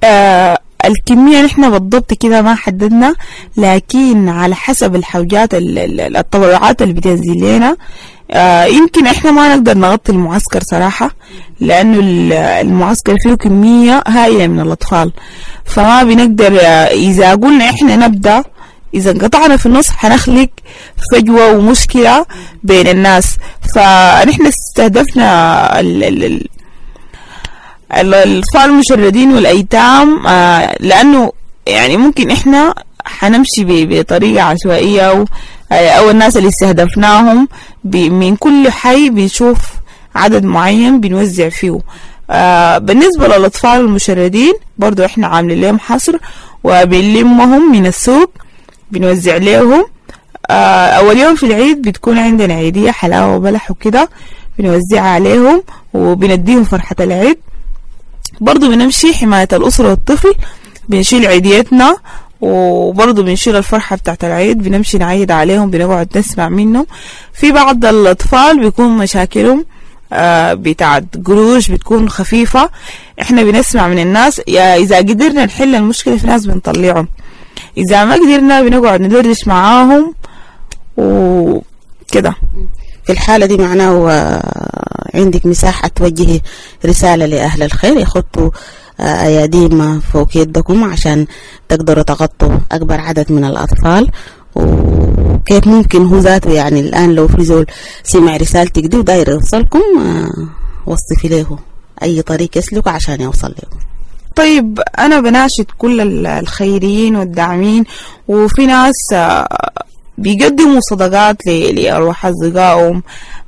آه 0.05 0.59
الكمية 0.87 1.43
نحن 1.43 1.71
بالضبط 1.71 2.15
كده 2.15 2.43
ما 2.43 2.55
حددنا 2.55 3.15
لكن 3.57 4.29
على 4.29 4.55
حسب 4.55 4.95
الحوجات 4.97 5.55
ال- 5.55 5.79
ال- 5.79 6.17
التبرعات 6.17 6.83
اللي 6.83 6.95
بتنزل 6.95 7.57
لنا 7.57 7.77
آه 8.31 8.65
يمكن 8.65 9.07
إحنا 9.07 9.31
ما 9.31 9.55
نقدر 9.57 9.79
نغطي 9.79 10.13
المعسكر 10.13 10.63
صراحة 10.63 11.11
لأنه 11.61 11.99
ال- 12.01 12.33
المعسكر 12.33 13.17
فيه 13.19 13.35
كمية 13.35 14.03
هائلة 14.09 14.47
من 14.47 14.61
الأطفال. 14.61 15.13
فما 15.65 16.03
بنقدر 16.03 16.59
آه 16.61 16.65
إذا 16.87 17.35
قلنا 17.35 17.71
إحنا 17.71 17.97
نبدأ 17.97 18.45
إذا 18.95 19.11
انقطعنا 19.11 19.57
في 19.57 19.67
النص 19.67 19.91
حنخلق 19.91 20.49
فجوة 21.13 21.57
ومشكلة 21.57 22.27
بين 22.63 22.89
الناس. 22.89 23.37
فنحن 23.75 24.47
استهدفنا 24.47 25.81
ال 25.81 26.05
ال- 26.05 26.49
الأطفال 27.93 28.61
المشردين 28.71 29.35
والأيتام 29.35 30.27
آه، 30.27 30.77
لأنه 30.81 31.33
يعني 31.67 31.97
ممكن 31.97 32.31
إحنا 32.31 32.75
حنمشي 33.05 33.65
بطريقة 33.65 34.43
عشوائية 34.43 35.01
أو 35.11 35.25
أو 35.73 36.11
الناس 36.11 36.37
اللي 36.37 36.49
استهدفناهم 36.49 37.49
من 37.85 38.37
كل 38.37 38.71
حي 38.71 39.11
بنشوف 39.11 39.59
عدد 40.15 40.45
معين 40.45 41.01
بنوزع 41.01 41.49
فيه. 41.49 41.79
آه 42.31 42.79
بالنسبة 42.79 43.27
للأطفال 43.29 43.81
المشردين 43.81 44.55
برضو 44.79 45.05
إحنا 45.05 45.27
عاملين 45.27 45.61
لهم 45.61 45.79
حصر 45.79 46.17
وبنلمهم 46.65 47.73
من 47.73 47.87
السوق 47.87 48.31
بنوزع 48.91 49.37
لهم. 49.37 49.87
آه 50.51 50.87
أول 50.89 51.19
يوم 51.19 51.35
في 51.37 51.47
العيد 51.47 51.83
بتكون 51.83 52.19
عندنا 52.19 52.55
عيدية 52.55 52.91
حلاوة 52.91 53.37
وبلح 53.37 53.71
وكده 53.71 54.09
بنوزعها 54.59 55.09
عليهم 55.09 55.63
وبنديهم 55.95 56.65
فرحة 56.65 56.97
العيد. 57.01 57.39
برضو 58.41 58.69
بنمشي 58.69 59.15
حماية 59.15 59.49
الأسرة 59.53 59.89
والطفل 59.89 60.35
بنشيل 60.89 61.27
عيديتنا 61.27 61.97
وبرضه 62.41 63.23
بنشيل 63.23 63.57
الفرحة 63.57 63.97
بتاعت 63.97 64.25
العيد 64.25 64.63
بنمشي 64.63 64.99
نعيد 64.99 65.31
عليهم 65.31 65.71
بنقعد 65.71 66.19
نسمع 66.19 66.49
منهم. 66.49 66.87
في 67.33 67.53
بعض 67.53 67.85
الأطفال 67.85 68.61
بيكون 68.61 68.99
مشاكلهم 68.99 69.65
آه 70.13 70.55
بتاعت 70.55 71.05
قروش 71.25 71.71
بتكون 71.71 72.09
خفيفة. 72.09 72.71
إحنا 73.21 73.43
بنسمع 73.43 73.89
من 73.89 73.99
الناس 73.99 74.41
إذا 74.49 74.97
قدرنا 74.97 75.45
نحل 75.45 75.75
المشكلة 75.75 76.17
في 76.17 76.27
ناس 76.27 76.47
بنطلعهم. 76.47 77.09
إذا 77.77 78.05
ما 78.05 78.15
قدرنا 78.15 78.63
بنقعد 78.63 79.01
ندردش 79.01 79.47
معاهم 79.47 80.15
وكده. 80.97 82.35
في 83.07 83.13
الحالة 83.13 83.47
دي 83.47 83.57
معناه 83.57 84.11
آه، 84.11 85.11
عندك 85.15 85.47
مساحة 85.47 85.89
توجهي 85.89 86.41
رسالة 86.87 87.27
لأهل 87.27 87.63
الخير 87.63 87.97
يخطوا 87.99 88.51
آه، 89.01 89.23
أياديهم 89.27 90.01
فوق 90.01 90.37
يدكم 90.37 90.85
عشان 90.85 91.27
تقدروا 91.69 92.03
تغطوا 92.03 92.59
أكبر 92.73 93.01
عدد 93.01 93.33
من 93.33 93.45
الأطفال. 93.45 94.11
وكيف 94.55 95.67
ممكن 95.67 96.07
هو 96.07 96.19
ذاته 96.19 96.51
يعني 96.53 96.81
الآن 96.81 97.15
لو 97.15 97.29
في 97.29 97.45
زول 97.45 97.67
سمع 98.03 98.37
رسالتك 98.37 98.83
دي 98.87 98.97
وداير 98.97 99.29
يوصلكم 99.29 99.83
آه، 100.01 100.49
وصفي 100.91 101.29
له 101.29 101.59
أي 102.03 102.23
طريق 102.23 102.59
يسلكه 102.59 102.91
عشان 102.91 103.21
يوصل 103.21 103.49
لكم. 103.51 103.79
طيب 104.37 104.81
أنا 104.99 105.21
بناشد 105.21 105.67
كل 105.79 106.01
ال- 106.01 106.27
الخيريين 106.27 107.17
والداعمين 107.17 107.85
وفي 108.29 108.67
ناس 108.67 108.95
بيقدموا 110.19 110.81
صدقات 110.91 111.47
لأرواح 111.47 112.27
أصدقائهم 112.27 113.03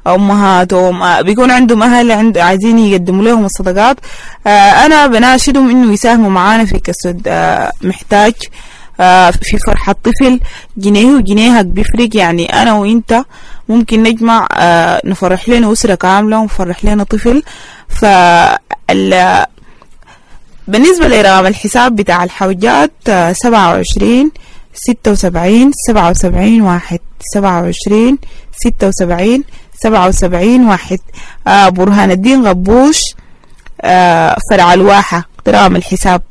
أمهاتهم 0.07 1.03
آه، 1.03 1.21
بيكون 1.21 1.51
عندهم 1.51 1.83
أهل 1.83 2.13
عند 2.13 2.39
عايزين 2.39 2.79
يقدموا 2.79 3.25
لهم 3.25 3.45
الصدقات 3.45 3.97
آه، 4.47 4.51
أنا 4.87 5.07
بناشدهم 5.07 5.71
إنه 5.71 5.93
يساهموا 5.93 6.31
معانا 6.31 6.65
في 6.65 6.79
كسد 6.79 7.23
آه، 7.27 7.73
محتاج 7.83 8.33
في 9.43 9.59
فرحة 9.67 9.95
طفل 10.05 10.41
جنيه 10.77 11.07
وجنيهك 11.07 11.65
بيفرق. 11.67 12.17
يعني 12.17 12.63
أنا 12.63 12.73
وإنت 12.73 13.25
ممكن 13.69 14.03
نجمع 14.03 14.49
نفرح 15.05 15.49
لنا 15.49 15.73
أسرة 15.73 15.95
كاملة 15.95 16.39
ونفرح 16.39 16.85
لنا 16.85 17.05
طفل. 17.05 17.43
فال 17.89 19.45
بالنسبة 20.69 21.09
لرقم 21.09 21.47
الحساب 21.47 21.97
بتاع 21.97 22.25
الحوجات 22.25 22.93
سبعة 23.33 23.73
وعشرين 23.73 24.31
ستة 24.87 25.11
وسبعين 25.11 25.71
سبعة 25.87 26.11
وسبعين 26.11 26.63
واحد 26.63 26.99
سبعة 27.35 27.63
وعشرين 27.63 28.19
ستة 28.57 28.89
وسبعين 28.89 29.45
سبعة 29.83 30.09
وسبعين 30.09 30.67
واحد. 30.69 30.99
آه 31.47 31.69
برهان 31.69 32.11
الدين 32.11 32.47
غبوش 32.47 33.01
آه 33.81 34.37
فرع 34.51 34.75
الواحة 34.75 35.29
رقم 35.49 35.77
الحساب. 35.77 36.23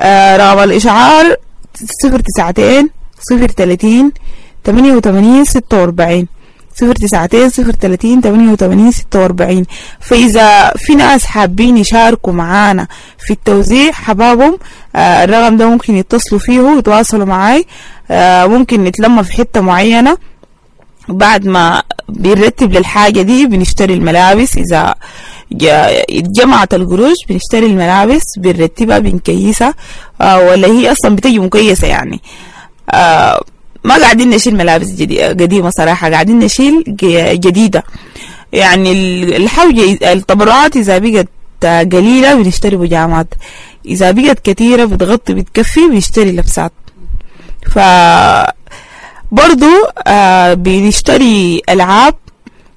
آه 0.00 0.36
رقم 0.36 0.58
الإشعار 0.58 1.36
صفر 2.02 2.20
تسعتين 2.20 2.90
صفر 3.20 3.48
تلاتين 3.48 4.12
تمانية 4.64 4.92
وتمانين 4.92 5.44
ستة 5.44 5.80
وأربعين. 5.80 6.28
صفر 6.80 6.94
تسعتين 6.94 7.48
صفر 7.50 7.72
تلاتين 7.72 8.20
تمانية 8.20 8.52
وتمانين 8.52 8.92
ستة 8.92 9.20
وأربعين. 9.20 9.64
فإذا 10.00 10.70
في 10.76 10.94
ناس 10.94 11.24
حابين 11.24 11.76
يشاركوا 11.76 12.32
معانا 12.32 12.86
في 13.18 13.32
التوزيع 13.32 13.92
حبابهم 13.92 14.58
آه 14.96 15.24
الرقم 15.24 15.56
ده 15.56 15.66
ممكن 15.66 15.96
يتصلوا 15.96 16.40
فيه 16.40 16.60
ويتواصلوا 16.60 17.26
معاي. 17.26 17.66
آه 18.10 18.46
ممكن 18.46 18.84
نتلم 18.84 19.22
في 19.22 19.32
حتة 19.32 19.60
معينة. 19.60 20.16
بعد 21.08 21.46
ما 21.46 21.82
بنرتب 22.08 22.72
للحاجة 22.72 23.22
دي 23.22 23.46
بنشتري 23.46 23.94
الملابس. 23.94 24.56
إذا 24.56 24.94
اتجمعت 26.10 26.74
القروش 26.74 27.16
بنشتري 27.28 27.66
الملابس 27.66 28.22
بنرتبها 28.38 28.98
بنكيسها. 28.98 29.74
آه 30.20 30.38
ولا 30.38 30.68
هي 30.68 30.92
أصلا 30.92 31.16
بتجي 31.16 31.38
مكيسة 31.38 31.88
يعني. 31.88 32.20
آه 32.90 33.40
ما 33.84 33.94
قاعدين 33.98 34.30
نشيل 34.30 34.56
ملابس 34.56 35.02
قديمة 35.40 35.70
صراحة 35.70 36.10
قاعدين 36.10 36.38
نشيل 36.38 36.84
ج- 36.88 37.40
جديدة. 37.40 37.84
يعني 38.52 38.92
ال- 38.92 39.34
الحوجة 39.34 40.12
التبرعات 40.12 40.76
إذا 40.76 40.98
بقت 40.98 41.28
قليلة 41.64 42.34
بنشتري 42.34 42.76
بجامات. 42.76 43.34
إذا 43.86 44.10
بقت 44.10 44.38
كثيرة 44.50 44.84
بتغطي 44.84 45.34
بتكفي 45.34 45.80
بنشتري 45.88 46.32
لبسات. 46.32 46.72
ف 47.72 47.78
برضو 49.32 49.70
آه 50.06 50.54
بنشتري 50.54 51.62
ألعاب 51.68 52.14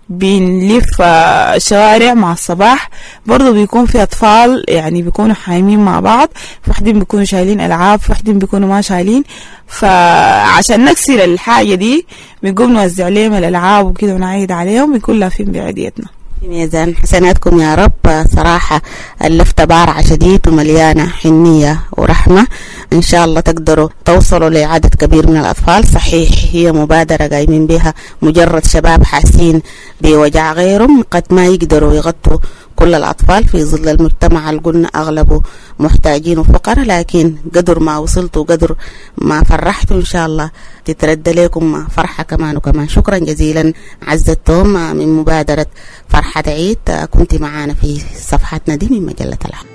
بنلف 0.10 1.02
آه، 1.02 1.56
الشوارع 1.56 2.14
مع 2.14 2.32
الصباح. 2.32 2.90
برضو 3.26 3.54
بيكون 3.54 3.86
في 3.86 4.04
أطفال 4.04 4.64
يعني 4.68 5.02
بيكونوا 5.02 5.36
حايمين 5.36 5.80
مع 5.80 6.00
بعض. 6.00 6.30
في 6.64 6.70
واحدين 6.70 7.00
بيكونوا 7.00 7.26
شايلين 7.26 7.62
ألعاب 7.62 8.00
في 8.00 8.12
واحدين 8.12 8.40
بيكونوا 8.40 8.70
ما 8.70 8.82
شايلين. 8.82 9.24
فعشان 9.68 10.86
نكسر 10.86 11.24
الحاجة 11.24 11.76
دي 11.76 12.06
بنقوم 12.44 12.74
نوزع 12.74 13.08
لهم 13.08 13.34
الألعاب 13.34 13.86
وكده 13.86 14.14
ونعيد 14.14 14.52
عليهم 14.52 14.94
بيكون 14.94 15.20
لافين 15.20 15.52
بعيديتنا. 15.52 16.08
في 16.44 16.50
ميزان 16.50 16.96
حسناتكم 16.96 17.60
يا 17.60 17.76
رب. 17.76 18.26
صراحة 18.36 18.82
اللفتة 19.24 19.64
بارعة 19.66 20.02
شديد 20.02 20.48
ومليانة 20.48 21.08
حنية 21.08 21.80
ورحمة. 21.98 22.48
إن 22.94 23.02
شاء 23.02 23.26
الله 23.26 23.40
تقدروا 23.40 23.90
توصلوا 24.06 24.50
لعدد 24.50 24.96
كبير 24.96 25.28
من 25.28 25.38
الأطفال. 25.38 25.88
صحيح 25.88 26.30
هي 26.52 26.72
مبادرة 26.72 27.28
قايمين 27.28 27.68
بها 27.68 27.94
مجرد 28.22 28.66
شباب 28.66 29.04
حاسين 29.04 29.62
بوجع 30.02 30.54
غيرهم. 30.54 31.04
قد 31.12 31.24
ما 31.30 31.46
يقدروا 31.46 31.94
يغطوا 31.94 32.38
كل 32.84 32.96
الأطفال 32.96 33.48
في 33.48 33.64
ظل 33.64 33.90
المجتمع 33.90 34.52
قلنا 34.52 34.88
أغلبه 34.88 35.42
محتاجين 35.80 36.40
وفقراء 36.40 36.86
لكن 36.86 37.36
قدر 37.56 37.80
ما 37.80 37.98
وصلتوا 37.98 38.44
قدر 38.44 38.76
ما 39.18 39.44
فرحتوا 39.44 39.98
إن 39.98 40.06
شاء 40.06 40.26
الله 40.26 40.52
تتردى 40.86 41.32
لكم 41.32 41.88
فرحة 41.88 42.24
كمان 42.24 42.58
وكمان. 42.58 42.88
شكرا 42.88 43.18
جزيلا. 43.18 43.74
عزة 44.08 44.38
توم 44.46 44.68
من 44.96 45.10
مبادرة 45.16 45.68
فرحة 46.10 46.44
عيد 46.48 46.78
كنت 47.12 47.36
معانا 47.36 47.74
في 47.74 48.02
صفحتنا 48.20 48.76
دي 48.76 48.88
من 48.92 49.06
مجلة 49.06 49.38
الحق 49.46 49.66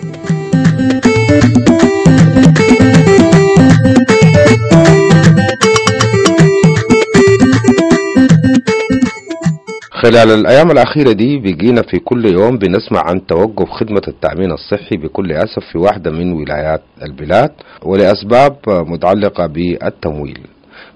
خلال 10.09 10.31
الأيام 10.31 10.71
الأخيرة 10.71 11.13
دي 11.13 11.39
بقينا 11.39 11.83
في 11.83 11.99
كل 11.99 12.25
يوم 12.27 12.59
بنسمع 12.59 13.01
عن 13.07 13.27
توقف 13.27 13.69
خدمة 13.71 14.03
التأمين 14.09 14.53
الصحي 14.53 14.97
بكل 14.97 15.33
أسف 15.33 15.65
في 15.73 15.79
واحدة 15.79 16.11
من 16.11 16.33
ولايات 16.33 16.83
البلاد 17.03 17.51
ولأسباب 17.83 18.57
متعلقة 18.69 19.47
بالتمويل. 19.47 20.41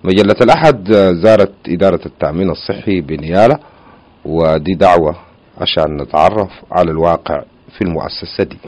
مجلة 0.04 0.36
الأحد 0.42 0.92
زارت 1.22 1.52
إدارة 1.68 2.00
التأمين 2.06 2.50
الصحي 2.50 3.00
بنيالة 3.00 3.58
ودي 4.24 4.74
دعوة 4.74 5.16
عشان 5.58 5.96
نتعرف 6.02 6.50
على 6.72 6.90
الواقع 6.90 7.42
في 7.78 7.82
المؤسسة 7.84 8.44
دي. 8.44 8.58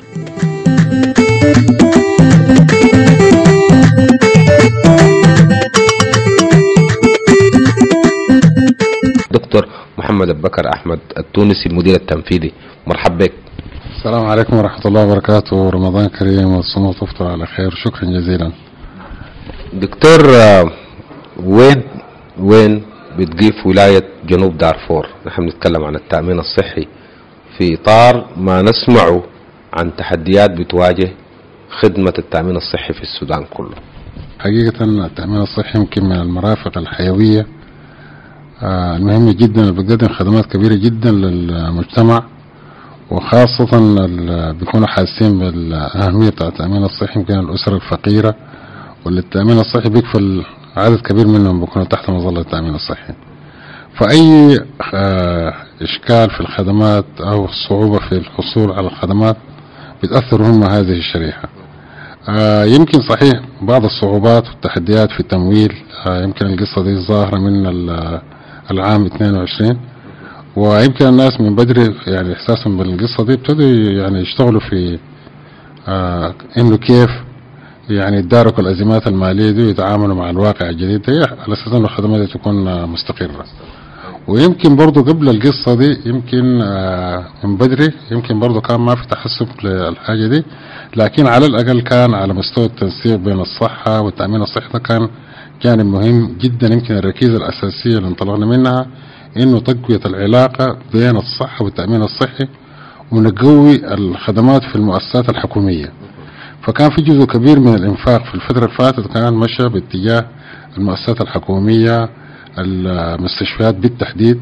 محمد 10.04 10.28
أبو 10.28 10.40
بكر 10.40 10.64
أحمد 10.74 11.00
التونسي 11.18 11.68
المدير 11.68 11.94
التنفيذي. 11.94 12.52
مرحب 12.86 13.18
بك. 13.18 13.32
السلام 13.96 14.24
عليكم 14.26 14.56
ورحمة 14.56 14.84
الله 14.86 15.02
وبركاته. 15.04 15.70
رمضان 15.70 16.06
كريم 16.08 16.52
والصوم 16.52 16.92
تفطر 16.92 17.26
على 17.26 17.46
خير. 17.46 17.70
شكرا 17.70 18.04
جزيلا. 18.04 18.52
دكتور 19.72 20.20
آه، 20.34 20.70
وين 21.56 21.82
وين 22.38 22.82
بتقيف 23.18 23.66
ولاية 23.66 24.04
جنوب 24.26 24.58
دارفور؟ 24.58 25.08
نحن 25.26 25.42
بنتكلم 25.42 25.84
عن 25.84 25.94
التأمين 25.96 26.38
الصحي 26.38 26.86
في 27.58 27.74
إطار 27.74 28.26
ما 28.36 28.62
نسمعه 28.62 29.22
عن 29.72 29.96
تحديات 29.96 30.50
بتواجه 30.50 31.10
خدمة 31.80 32.14
التأمين 32.18 32.56
الصحي 32.56 32.92
في 32.92 33.02
السودان 33.02 33.44
كله. 33.54 33.76
حقيقة 34.38 34.84
التأمين 34.84 35.40
الصحي 35.42 35.78
يمكن 35.78 36.04
من 36.04 36.20
المرافق 36.20 36.78
الحيوية 36.78 37.46
آه، 38.62 38.96
المهمة 38.96 39.32
جدا 39.32 39.60
اللي 39.60 39.72
بتقدم 39.72 40.08
خدمات 40.14 40.46
كبيرة 40.46 40.74
جدا 40.74 41.10
للمجتمع 41.10 42.22
وخاصة 43.10 43.66
بيكونوا 44.52 44.86
حاسين 44.86 45.38
بالأهمية 45.38 46.28
بتاع 46.30 46.48
التأمين 46.48 46.84
الصحي 46.84 47.20
يمكن 47.20 47.38
الأسر 47.38 47.76
الفقيرة 47.76 48.34
واللي 49.04 49.20
التأمين 49.20 49.58
الصحي 49.58 49.88
بيكفل 49.88 50.44
عدد 50.76 51.00
كبير 51.00 51.26
منهم 51.26 51.60
بيكونوا 51.60 51.88
تحت 51.88 52.10
مظلة 52.10 52.40
التأمين 52.40 52.74
الصحي. 52.74 53.14
فأي 54.00 54.58
آه، 54.94 55.54
إشكال 55.82 56.30
في 56.30 56.40
الخدمات 56.40 57.04
أو 57.20 57.48
صعوبة 57.68 57.98
في 57.98 58.12
الحصول 58.12 58.72
على 58.72 58.86
الخدمات 58.86 59.36
بتأثر 60.02 60.42
هم 60.42 60.62
هذه 60.64 60.98
الشريحة. 60.98 61.48
آه، 62.28 62.64
يمكن 62.64 63.00
صحيح 63.02 63.40
بعض 63.62 63.84
الصعوبات 63.84 64.48
والتحديات 64.48 65.10
في 65.10 65.20
التمويل. 65.20 65.74
آه، 66.06 66.22
يمكن 66.22 66.46
القصة 66.46 66.82
دي 66.82 66.96
ظاهرة 66.96 67.38
من 67.38 67.66
العام 68.70 69.06
22 69.06 69.78
ويمكن 70.56 71.06
الناس 71.06 71.40
من 71.40 71.54
بدري 71.54 71.94
يعني 72.06 72.32
إحساسا 72.32 72.70
بالقصة 72.70 73.24
دي 73.24 73.32
ابتدوا 73.34 73.66
يعني 74.02 74.20
يشتغلوا 74.20 74.60
في 74.60 74.98
آه 75.88 76.34
إنه 76.58 76.76
كيف 76.76 77.10
يعني 77.90 78.16
يتداركوا 78.16 78.62
الأزمات 78.62 79.06
المالية 79.06 79.50
دي 79.50 79.62
ويتعاملوا 79.66 80.14
مع 80.14 80.30
الواقع 80.30 80.68
الجديد 80.68 81.02
ده 81.02 81.26
على 81.44 81.52
أساس 81.52 81.68
إنه 81.68 81.84
الخدمات 81.84 82.20
دي 82.20 82.26
تكون 82.26 82.68
آه، 82.68 82.86
مستقرة. 82.86 83.44
ويمكن 84.28 84.76
برضو 84.76 85.02
قبل 85.02 85.28
القصة 85.28 85.74
دي 85.74 85.98
يمكن 86.06 86.60
آه، 86.62 87.24
من 87.44 87.56
بدري 87.56 87.92
يمكن 88.10 88.40
برضو 88.40 88.60
كان 88.60 88.80
ما 88.80 88.94
في 88.94 89.06
تحسب 89.06 89.48
للحاجة 89.64 90.26
دي 90.26 90.44
لكن 90.96 91.26
على 91.26 91.46
الأقل 91.46 91.80
كان 91.80 92.14
على 92.14 92.34
مستوى 92.34 92.64
التنسيق 92.64 93.16
بين 93.16 93.40
الصحة 93.40 94.00
والتأمين 94.00 94.42
الصحي 94.42 94.72
ده 94.72 94.78
كان 94.78 95.08
جانب 95.64 95.86
مهم 95.86 96.36
جدا 96.40 96.72
يمكن 96.74 96.94
الركيزة 96.94 97.36
الأساسية 97.36 97.98
اللي 97.98 98.08
انطلقنا 98.08 98.46
منها 98.46 98.86
إنه 99.36 99.60
تقوية 99.60 100.00
العلاقة 100.06 100.78
بين 100.92 101.16
الصحة 101.16 101.64
والتأمين 101.64 102.02
الصحي 102.02 102.48
ونقوي 103.12 103.94
الخدمات 103.94 104.62
في 104.64 104.76
المؤسسات 104.76 105.28
الحكومية. 105.28 105.92
فكان 106.62 106.90
في 106.90 107.02
جزء 107.02 107.24
كبير 107.24 107.60
من 107.60 107.74
الإنفاق 107.74 108.24
في 108.24 108.34
الفترة 108.34 108.64
اللي 108.64 108.76
فاتت 108.78 109.06
كان 109.14 109.34
مشى 109.34 109.68
باتجاه 109.68 110.24
المؤسسات 110.76 111.20
الحكومية 111.20 112.08
المستشفيات 112.58 113.74
بالتحديد 113.74 114.40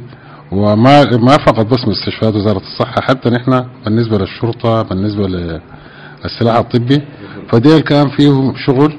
وما 0.53 1.05
ما 1.17 1.37
فقط 1.37 1.67
بس 1.67 1.89
مستشفيات 1.89 2.35
وزارة 2.35 2.63
الصحة 2.73 3.01
حتى 3.01 3.31
نحن 3.31 3.65
بالنسبة 3.85 4.19
للشرطة 4.19 4.83
بالنسبة 4.83 5.29
للسلاح 5.29 6.57
الطبي. 6.57 7.03
فديل 7.51 7.81
كان 7.81 8.09
فيه 8.09 8.53
شغل 8.67 8.93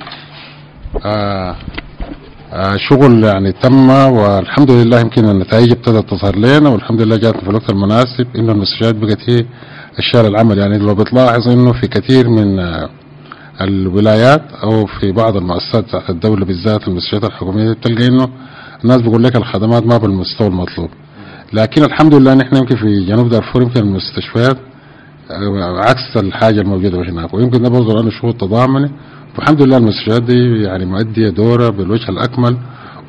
آه 1.05 1.55
شغل 2.89 3.23
يعني 3.23 3.51
تم 3.51 3.89
والحمد 3.89 4.71
لله 4.71 4.99
يمكن 4.99 5.25
النتائج 5.29 5.71
ابتدت 5.71 6.09
تظهر 6.09 6.35
لنا 6.35 6.69
والحمد 6.69 7.01
لله 7.01 7.15
جاتنا 7.17 7.41
في 7.41 7.49
الوقت 7.49 7.69
المناسب 7.69 8.27
إنه 8.35 8.51
المستشفيات 8.51 8.95
بقت 8.95 9.29
هي 9.29 9.45
الشارع 9.99 10.27
العمل 10.27 10.57
يعني 10.57 10.77
لو 10.77 10.95
بتلاحظ 10.95 11.47
إنه 11.47 11.71
في 11.73 11.87
كثير 11.87 12.29
من 12.29 12.59
آه 12.59 12.89
الولايات 13.61 14.41
أو 14.63 14.85
في 14.85 15.11
بعض 15.11 15.37
المؤسسات 15.37 15.83
بتاعت 15.83 16.09
الدولة 16.09 16.45
بالذات 16.45 16.87
المستشفيات 16.87 17.23
الحكومية 17.23 17.73
بتلقى 17.73 18.07
إنه 18.07 18.29
الناس 18.83 19.01
بيقول 19.01 19.23
لك 19.23 19.35
الخدمات 19.35 19.83
ما 19.85 19.97
بالمستوى 19.97 20.47
المطلوب. 20.47 20.89
لكن 21.53 21.83
الحمد 21.83 22.15
لله 22.15 22.33
نحن 22.33 22.55
يمكن 22.55 22.75
في 22.75 23.05
جنوب 23.05 23.29
دارفور 23.29 23.61
يمكن 23.61 23.79
المستشفيات 23.79 24.57
آه، 25.31 25.79
عكس 25.79 26.17
الحاجة 26.17 26.61
الموجودة 26.61 27.01
هناك 27.01 27.33
ويمكن 27.33 27.61
ده 27.61 27.69
برضه 27.69 27.93
لأنه 27.93 28.09
شغل 28.09 28.33
تضامني. 28.33 28.91
والحمد 29.37 29.61
لله 29.61 29.77
المستشفيات 29.77 30.23
دي 30.23 30.61
يعني 30.63 30.85
مؤديه 30.85 31.29
دورها 31.29 31.69
بالوجه 31.69 32.09
الأكمل 32.09 32.57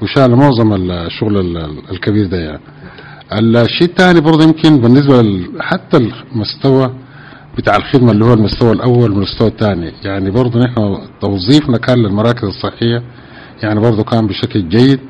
وشال 0.03 0.37
معظم 0.37 0.91
الشغل 0.91 1.37
ال- 1.41 1.91
الكبير 1.91 2.27
ده 2.27 2.37
يعني. 2.39 2.61
الشيء 3.33 3.89
الثاني 3.89 4.21
برضه 4.21 4.45
يمكن 4.45 4.81
بالنسبة 4.81 5.41
حتى 5.61 5.97
المستوى 6.33 6.91
بتاع 7.59 7.77
الخدمة 7.77 8.11
اللي 8.13 8.25
هو 8.25 8.33
المستوى 8.35 8.73
الأول 8.73 9.13
والمستوى 9.13 9.49
الثاني 9.49 9.93
يعني 10.05 10.31
برضه 10.31 10.61
نحن 10.61 10.99
توظيفنا 11.21 11.79
كان 11.79 11.99
للمراكز 11.99 12.45
الصحية 12.45 13.03
يعني 13.63 13.81
برضه 13.81 14.03
كان 14.05 14.27
بشكل 14.27 14.69
جيد 14.69 15.01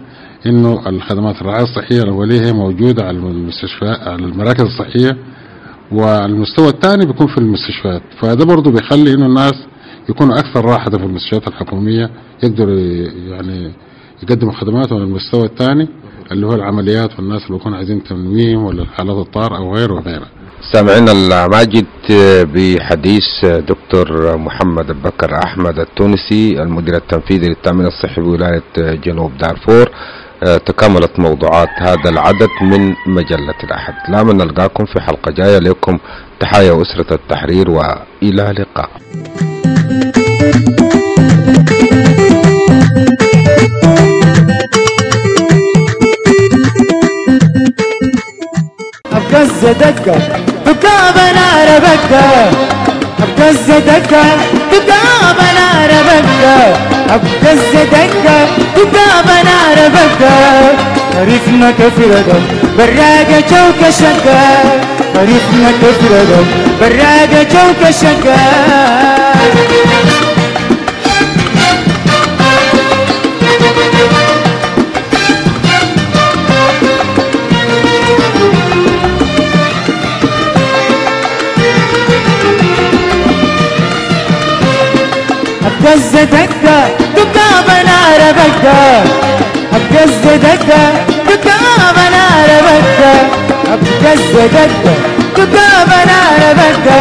إنه 0.46 0.88
الخدمات 0.88 1.40
الرعاية 1.40 1.62
الصحية 1.64 2.02
الاوليه 2.02 2.40
هي 2.40 2.52
موجودة 2.52 3.04
على 3.04 3.16
المستشفيات 3.18 4.00
على 4.08 4.24
المراكز 4.24 4.60
الصحية 4.62 5.16
والمستوى 5.92 6.68
الثاني 6.68 7.06
بيكون 7.06 7.26
في 7.26 7.38
المستشفيات 7.38 8.02
فده 8.20 8.44
برضه 8.44 8.70
بيخلي 8.70 9.14
إنه 9.14 9.26
الناس 9.26 9.54
يكونوا 10.08 10.38
أكثر 10.38 10.64
راحة 10.64 10.90
في 10.90 10.96
المستشفيات 10.96 11.48
الحكومية 11.48 12.10
يقدروا 12.42 12.74
ي- 12.80 13.30
يعني 13.30 13.72
يقدموا 14.22 14.52
خدماتهم 14.52 14.98
على 14.98 15.06
المستوى 15.08 15.44
الثاني 15.44 15.88
اللي 16.32 16.46
هو 16.46 16.54
العمليات 16.54 17.10
والناس 17.18 17.42
اللي 17.46 17.58
بيكونوا 17.58 17.76
عايزين 17.78 18.04
تنويم 18.04 18.64
ولا 18.64 18.82
الحالات 18.82 19.16
الطارئه 19.26 19.60
وغيره 19.60 19.92
وغيره. 19.94 20.26
سامعين 20.72 21.08
الماجد 21.08 21.86
بحديث 22.54 23.44
دكتور 23.44 24.36
محمد 24.36 25.02
بكر 25.02 25.38
أحمد 25.44 25.78
التونسي 25.78 26.62
المدير 26.62 26.96
التنفيذي 26.96 27.48
للتأمين 27.48 27.86
الصحي 27.86 28.20
بولاية 28.20 28.62
جنوب 28.76 29.38
دارفور. 29.38 29.88
آه، 30.46 30.56
تكاملت 30.56 31.18
موضوعات 31.20 31.68
هذا 31.78 32.10
العدد 32.10 32.48
من 32.62 32.94
مجلة 33.06 33.54
الأحد. 33.64 33.94
لا 34.12 34.22
من 34.22 34.36
نلقاكم 34.36 34.84
في 34.84 35.00
حلقة 35.00 35.30
جاية. 35.30 35.58
لكم 35.58 35.98
تحايا 36.40 36.82
أسرة 36.82 37.14
التحرير 37.14 37.70
وإلى 37.70 38.50
اللقاء 38.50 38.90
أبقز 49.34 49.64
دقة 49.64 50.18
دقاب 50.66 51.16
نار 51.34 51.78
بكة 51.78 52.50
أبقز 53.22 53.66
دقة 53.66 54.24
دقاب 54.72 55.38
نار 55.54 55.90
بكة 56.08 56.56
أبقز 57.14 57.58
دقة 57.74 58.48
دقاب 58.76 59.26
نار 59.44 59.88
بكة 59.88 60.34
عرفنا 61.18 61.70
كفردة 61.70 62.38
براقة 62.78 63.40
جوك 63.40 63.90
شقة. 63.90 64.42
عرفنا 65.16 65.70
كفردة 65.82 66.40
براقة 66.80 67.42
جوك 67.42 67.90
شقة. 67.90 68.36
دقاب 87.16 87.68
نار 87.84 88.32
بكة 88.32 89.04
أبقز 89.76 90.10
دقة 90.24 90.84
دقاب 91.28 91.96
نار 92.12 92.50
بكة 92.66 93.14
أبقز 93.72 94.20
دقة 94.34 94.94
دقاب 95.36 95.88
نار 96.06 96.54
بكة 96.54 97.00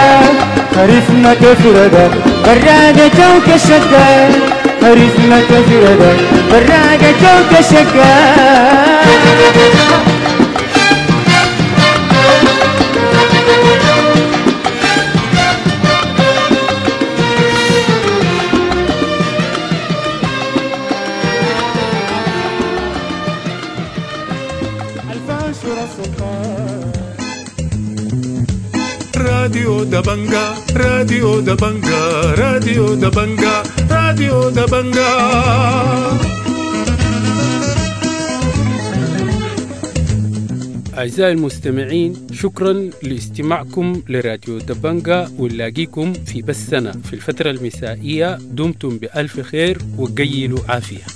عرفنا 0.78 1.34
كفردة 1.34 2.08
براقة 2.46 3.08
جوك 3.18 3.58
شقة 3.58 4.30
عرفنا 4.84 5.40
كفردة 5.40 6.14
براقة 6.52 7.12
جوك 7.22 7.62
شقة 7.72 8.14
دبنجا 30.14 30.54
راديو 30.76 31.40
دبنجا 31.40 32.34
راديو 32.38 32.94
دبنجا 32.94 33.64
راديو 33.92 34.50
دبنجا 34.50 35.10
أعزائي 40.98 41.32
المستمعين 41.32 42.28
شكرا 42.34 42.90
لاستماعكم 43.04 44.02
لراديو 44.10 44.58
دبنجا 44.58 45.32
ونلاقيكم 45.38 46.14
في 46.14 46.42
بثنا 46.42 46.92
في 46.92 47.14
الفترة 47.14 47.52
المسائية 47.52 48.38
دمتم 48.52 48.98
بألف 48.98 49.40
خير 49.40 49.78
وقيلوا 49.98 50.60
عافية. 50.70 51.13